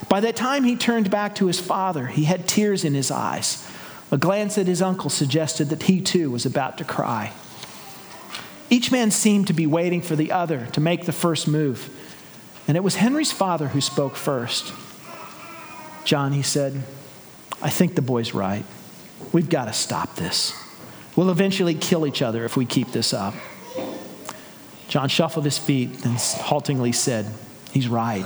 By 0.08 0.20
the 0.20 0.32
time 0.32 0.64
he 0.64 0.76
turned 0.76 1.10
back 1.10 1.34
to 1.34 1.46
his 1.46 1.60
father, 1.60 2.06
he 2.06 2.24
had 2.24 2.48
tears 2.48 2.86
in 2.86 2.94
his 2.94 3.10
eyes. 3.10 3.70
A 4.10 4.16
glance 4.16 4.56
at 4.56 4.66
his 4.66 4.80
uncle 4.80 5.10
suggested 5.10 5.68
that 5.68 5.82
he 5.82 6.00
too 6.00 6.30
was 6.30 6.46
about 6.46 6.78
to 6.78 6.84
cry. 6.84 7.32
Each 8.70 8.90
man 8.90 9.10
seemed 9.10 9.48
to 9.48 9.52
be 9.52 9.66
waiting 9.66 10.00
for 10.00 10.16
the 10.16 10.32
other 10.32 10.64
to 10.72 10.80
make 10.80 11.04
the 11.04 11.12
first 11.12 11.46
move. 11.46 11.90
And 12.66 12.78
it 12.78 12.82
was 12.82 12.94
Henry's 12.94 13.30
father 13.30 13.68
who 13.68 13.82
spoke 13.82 14.16
first. 14.16 14.72
John, 16.06 16.32
he 16.32 16.40
said, 16.40 16.82
I 17.60 17.68
think 17.68 17.94
the 17.94 18.00
boy's 18.00 18.32
right. 18.32 18.64
We've 19.32 19.50
got 19.50 19.66
to 19.66 19.74
stop 19.74 20.16
this. 20.16 20.54
We'll 21.14 21.28
eventually 21.28 21.74
kill 21.74 22.06
each 22.06 22.22
other 22.22 22.46
if 22.46 22.56
we 22.56 22.64
keep 22.64 22.92
this 22.92 23.12
up. 23.12 23.34
John 24.90 25.08
shuffled 25.08 25.44
his 25.44 25.56
feet 25.56 26.04
and 26.04 26.16
haltingly 26.18 26.90
said, 26.90 27.24
He's 27.70 27.86
right. 27.86 28.24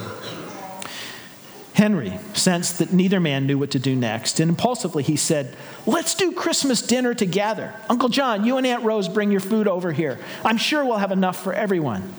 Henry 1.74 2.18
sensed 2.32 2.78
that 2.78 2.90
neither 2.90 3.20
man 3.20 3.46
knew 3.46 3.58
what 3.58 3.72
to 3.72 3.78
do 3.78 3.94
next, 3.94 4.40
and 4.40 4.48
impulsively 4.48 5.02
he 5.02 5.14
said, 5.14 5.54
Let's 5.84 6.14
do 6.14 6.32
Christmas 6.32 6.80
dinner 6.80 7.12
together. 7.12 7.74
Uncle 7.90 8.08
John, 8.08 8.46
you 8.46 8.56
and 8.56 8.66
Aunt 8.66 8.82
Rose 8.82 9.10
bring 9.10 9.30
your 9.30 9.40
food 9.40 9.68
over 9.68 9.92
here. 9.92 10.18
I'm 10.42 10.56
sure 10.56 10.82
we'll 10.86 10.96
have 10.96 11.12
enough 11.12 11.42
for 11.44 11.52
everyone. 11.52 12.14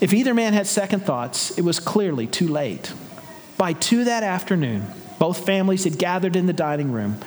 If 0.00 0.14
either 0.14 0.34
man 0.34 0.52
had 0.52 0.68
second 0.68 1.00
thoughts, 1.00 1.58
it 1.58 1.62
was 1.62 1.80
clearly 1.80 2.28
too 2.28 2.46
late. 2.46 2.92
By 3.56 3.72
two 3.72 4.04
that 4.04 4.22
afternoon, 4.22 4.86
both 5.18 5.44
families 5.44 5.82
had 5.82 5.98
gathered 5.98 6.36
in 6.36 6.46
the 6.46 6.52
dining 6.52 6.92
room. 6.92 7.18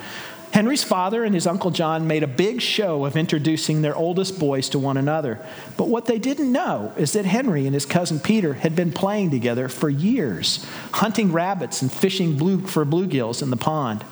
Henry's 0.52 0.84
father 0.84 1.24
and 1.24 1.34
his 1.34 1.46
Uncle 1.46 1.70
John 1.70 2.06
made 2.06 2.22
a 2.22 2.26
big 2.26 2.60
show 2.60 3.06
of 3.06 3.16
introducing 3.16 3.80
their 3.80 3.96
oldest 3.96 4.38
boys 4.38 4.68
to 4.68 4.78
one 4.78 4.98
another. 4.98 5.40
But 5.78 5.88
what 5.88 6.04
they 6.04 6.18
didn't 6.18 6.52
know 6.52 6.92
is 6.96 7.12
that 7.14 7.24
Henry 7.24 7.64
and 7.64 7.72
his 7.72 7.86
cousin 7.86 8.20
Peter 8.20 8.52
had 8.52 8.76
been 8.76 8.92
playing 8.92 9.30
together 9.30 9.70
for 9.70 9.88
years, 9.88 10.66
hunting 10.92 11.32
rabbits 11.32 11.80
and 11.80 11.90
fishing 11.90 12.36
blue, 12.36 12.66
for 12.66 12.84
bluegills 12.84 13.42
in 13.42 13.48
the 13.48 13.56
pond. 13.56 14.04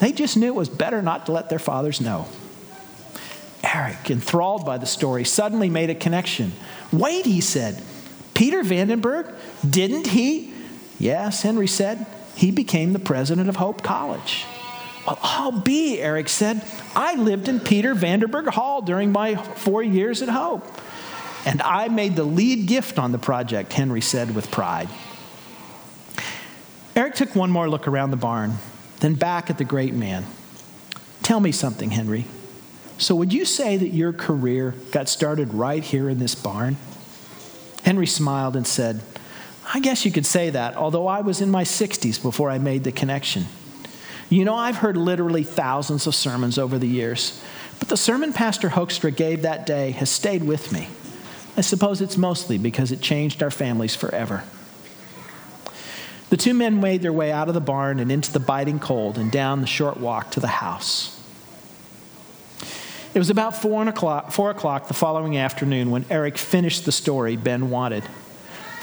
They 0.00 0.10
just 0.10 0.36
knew 0.36 0.48
it 0.48 0.56
was 0.56 0.68
better 0.68 1.00
not 1.00 1.26
to 1.26 1.32
let 1.32 1.48
their 1.48 1.60
fathers 1.60 2.00
know. 2.00 2.26
Eric, 3.62 4.10
enthralled 4.10 4.66
by 4.66 4.78
the 4.78 4.86
story, 4.86 5.24
suddenly 5.24 5.70
made 5.70 5.90
a 5.90 5.94
connection. 5.94 6.52
Wait, 6.92 7.24
he 7.24 7.40
said. 7.40 7.80
Peter 8.34 8.64
Vandenberg, 8.64 9.32
didn't 9.68 10.08
he? 10.08 10.52
Yes, 10.98 11.42
Henry 11.42 11.68
said. 11.68 12.04
He 12.34 12.50
became 12.50 12.92
the 12.92 12.98
president 12.98 13.48
of 13.48 13.56
Hope 13.56 13.82
College. 13.82 14.44
I'll 15.06 15.52
be, 15.52 16.00
Eric 16.00 16.28
said. 16.28 16.64
I 16.96 17.14
lived 17.14 17.48
in 17.48 17.60
Peter 17.60 17.94
Vandenberg 17.94 18.48
Hall 18.48 18.82
during 18.82 19.12
my 19.12 19.36
four 19.36 19.82
years 19.82 20.22
at 20.22 20.28
Hope. 20.28 20.66
And 21.46 21.60
I 21.60 21.88
made 21.88 22.16
the 22.16 22.24
lead 22.24 22.66
gift 22.66 22.98
on 22.98 23.12
the 23.12 23.18
project, 23.18 23.72
Henry 23.72 24.00
said 24.00 24.34
with 24.34 24.50
pride. 24.50 24.88
Eric 26.96 27.14
took 27.14 27.34
one 27.34 27.50
more 27.50 27.68
look 27.68 27.86
around 27.86 28.12
the 28.12 28.16
barn, 28.16 28.54
then 29.00 29.14
back 29.14 29.50
at 29.50 29.58
the 29.58 29.64
great 29.64 29.92
man. 29.92 30.24
Tell 31.22 31.40
me 31.40 31.52
something, 31.52 31.90
Henry. 31.90 32.24
So, 32.96 33.14
would 33.16 33.32
you 33.32 33.44
say 33.44 33.76
that 33.76 33.88
your 33.88 34.12
career 34.12 34.74
got 34.92 35.08
started 35.08 35.52
right 35.52 35.82
here 35.82 36.08
in 36.08 36.18
this 36.18 36.34
barn? 36.34 36.76
Henry 37.82 38.06
smiled 38.06 38.56
and 38.56 38.66
said, 38.66 39.02
I 39.74 39.80
guess 39.80 40.04
you 40.04 40.12
could 40.12 40.24
say 40.24 40.50
that, 40.50 40.76
although 40.76 41.06
I 41.06 41.20
was 41.20 41.40
in 41.40 41.50
my 41.50 41.64
60s 41.64 42.22
before 42.22 42.50
I 42.50 42.58
made 42.58 42.84
the 42.84 42.92
connection. 42.92 43.46
You 44.30 44.44
know, 44.44 44.54
I've 44.54 44.76
heard 44.76 44.96
literally 44.96 45.44
thousands 45.44 46.06
of 46.06 46.14
sermons 46.14 46.58
over 46.58 46.78
the 46.78 46.88
years, 46.88 47.42
but 47.78 47.88
the 47.88 47.96
sermon 47.96 48.32
Pastor 48.32 48.70
Hoekstra 48.70 49.14
gave 49.14 49.42
that 49.42 49.66
day 49.66 49.90
has 49.92 50.10
stayed 50.10 50.44
with 50.44 50.72
me. 50.72 50.88
I 51.56 51.60
suppose 51.60 52.00
it's 52.00 52.16
mostly 52.16 52.58
because 52.58 52.90
it 52.90 53.00
changed 53.00 53.42
our 53.42 53.50
families 53.50 53.94
forever. 53.94 54.44
The 56.30 56.36
two 56.36 56.54
men 56.54 56.80
made 56.80 57.02
their 57.02 57.12
way 57.12 57.30
out 57.30 57.48
of 57.48 57.54
the 57.54 57.60
barn 57.60 58.00
and 58.00 58.10
into 58.10 58.32
the 58.32 58.40
biting 58.40 58.80
cold 58.80 59.18
and 59.18 59.30
down 59.30 59.60
the 59.60 59.66
short 59.66 59.98
walk 59.98 60.32
to 60.32 60.40
the 60.40 60.48
house. 60.48 61.20
It 63.14 63.20
was 63.20 63.30
about 63.30 63.62
four 63.62 63.86
o'clock, 63.86 64.32
four 64.32 64.50
o'clock 64.50 64.88
the 64.88 64.94
following 64.94 65.36
afternoon 65.36 65.92
when 65.92 66.04
Eric 66.10 66.36
finished 66.36 66.84
the 66.84 66.90
story 66.90 67.36
Ben 67.36 67.70
wanted. 67.70 68.02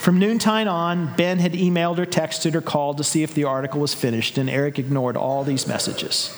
From 0.02 0.18
noontime 0.18 0.66
on, 0.66 1.14
Ben 1.14 1.38
had 1.38 1.52
emailed 1.52 1.98
or 1.98 2.06
texted 2.06 2.56
or 2.56 2.60
called 2.60 2.96
to 2.96 3.04
see 3.04 3.22
if 3.22 3.34
the 3.34 3.44
article 3.44 3.80
was 3.80 3.94
finished, 3.94 4.36
and 4.36 4.50
Eric 4.50 4.80
ignored 4.80 5.16
all 5.16 5.44
these 5.44 5.68
messages. 5.68 6.36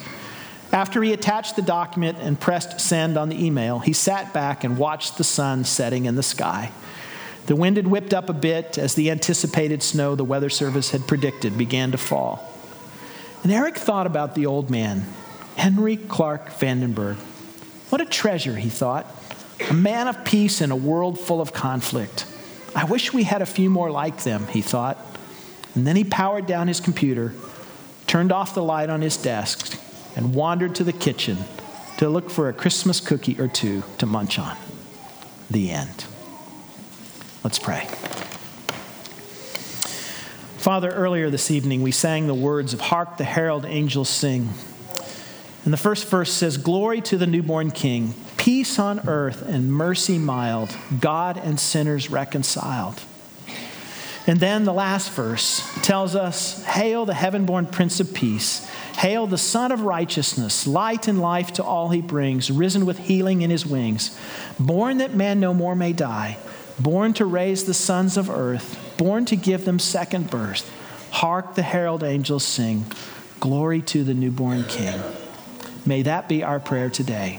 After 0.71 1.03
he 1.03 1.15
attached 1.15 1.57
the 1.57 1.63
document 1.63 2.19
and 2.21 2.39
pressed 2.39 2.79
send 2.79 3.17
on 3.17 3.31
the 3.31 3.43
email, 3.43 3.79
he 3.79 3.95
sat 3.95 4.35
back 4.35 4.65
and 4.65 4.77
watched 4.77 5.17
the 5.17 5.25
sun 5.25 5.65
setting 5.65 6.05
in 6.05 6.15
the 6.15 6.23
sky. 6.23 6.73
The 7.47 7.57
wind 7.57 7.79
had 7.79 7.87
whipped 7.87 8.13
up 8.13 8.29
a 8.29 8.35
bit 8.35 8.77
as 8.77 8.97
the 8.97 9.11
anticipated 9.11 9.83
snow 9.83 10.15
the 10.15 10.25
Weather 10.25 10.51
Service 10.51 10.91
had 10.91 11.09
predicted 11.09 11.57
began 11.57 11.91
to 11.93 11.97
fall. 11.97 12.53
And 13.43 13.51
Eric 13.51 13.79
thought 13.79 14.07
about 14.07 14.35
the 14.35 14.45
old 14.45 14.69
man, 14.69 15.07
Henry 15.57 15.97
Clark 15.97 16.51
Vandenberg. 16.51 17.17
What 17.89 18.03
a 18.03 18.05
treasure, 18.05 18.57
he 18.57 18.69
thought. 18.69 19.07
A 19.71 19.73
man 19.73 20.07
of 20.07 20.23
peace 20.23 20.61
in 20.61 20.71
a 20.71 20.77
world 20.77 21.19
full 21.19 21.41
of 21.41 21.55
conflict. 21.55 22.27
I 22.75 22.85
wish 22.85 23.13
we 23.13 23.23
had 23.25 23.43
a 23.43 23.47
few 23.47 23.71
more 23.71 23.91
like 23.91 24.25
them, 24.25 24.47
he 24.49 24.61
thought. 24.61 24.99
And 25.75 25.87
then 25.87 25.97
he 25.97 26.05
powered 26.05 26.47
down 26.47 26.69
his 26.69 26.81
computer, 26.81 27.35
turned 28.07 28.33
off 28.33 28.55
the 28.55 28.63
light 28.63 28.91
on 28.91 29.01
his 29.01 29.17
desk, 29.17 29.81
and 30.17 30.35
wandered 30.35 30.75
to 30.77 30.85
the 30.85 30.93
kitchen 30.93 31.39
to 31.99 32.09
look 32.09 32.31
for 32.31 32.49
a 32.49 32.53
Christmas 32.53 33.01
cookie 33.01 33.41
or 33.41 33.49
two 33.49 33.83
to 33.99 34.07
munch 34.07 34.39
on. 34.39 34.57
The 35.51 35.71
end. 35.71 36.05
Let's 37.43 37.59
pray. 37.59 37.87
Father, 40.59 40.91
earlier 40.91 41.29
this 41.29 41.51
evening 41.51 41.83
we 41.83 41.91
sang 41.91 42.27
the 42.27 42.35
words 42.35 42.73
of 42.73 42.81
Hark 42.81 43.19
the 43.19 43.25
Herald 43.25 43.67
Angels 43.67 44.09
Sing. 44.09 44.49
And 45.65 45.73
the 45.73 45.79
first 45.79 46.09
verse 46.09 46.33
says, 46.33 46.57
Glory 46.57 47.01
to 47.03 47.19
the 47.19 47.27
newborn 47.27 47.71
King, 47.71 48.15
peace 48.45 48.79
on 48.79 49.09
earth 49.09 49.41
and 49.41 49.73
mercy 49.73 50.19
mild, 50.19 50.77
God 51.01 51.39
and 51.39 51.59
sinners 51.59 52.11
reconciled. 52.11 53.01
And 54.27 54.39
then 54.39 54.67
the 54.67 54.73
last 54.75 55.11
verse 55.13 55.67
tells 55.81 56.15
us, 56.15 56.63
Hail 56.65 57.07
the 57.07 57.15
heaven 57.15 57.47
born 57.47 57.65
Prince 57.65 58.01
of 58.01 58.13
Peace. 58.13 58.69
Hail 58.99 59.27
the 59.27 59.39
Sun 59.39 59.73
of 59.73 59.81
Righteousness, 59.81 60.67
light 60.67 61.09
and 61.09 61.23
life 61.23 61.55
to 61.55 61.65
all 61.65 61.89
he 61.89 62.03
brings, 62.03 62.51
risen 62.51 62.85
with 62.85 62.99
healing 62.99 63.41
in 63.41 63.49
his 63.49 63.65
wings, 63.65 64.15
born 64.61 64.99
that 64.99 65.15
man 65.15 65.41
no 65.41 65.55
more 65.55 65.75
may 65.75 65.95
die 65.95 66.37
born 66.79 67.15
to 67.15 67.25
raise 67.25 67.65
the 67.65 67.73
sons 67.73 68.17
of 68.19 68.29
earth, 68.29 68.95
born 68.99 69.25
to 69.25 69.37
give 69.37 69.65
them 69.65 69.79
second 69.79 70.31
birth. 70.31 70.71
Hark 71.11 71.55
the 71.55 71.63
herald 71.63 72.03
angels 72.03 72.45
sing, 72.45 72.85
Glory 73.41 73.81
to 73.81 74.05
the 74.05 74.13
newborn 74.13 74.65
King. 74.65 75.01
May 75.87 76.03
that 76.03 76.29
be 76.29 76.43
our 76.43 76.59
prayer 76.59 76.91
today. 76.91 77.39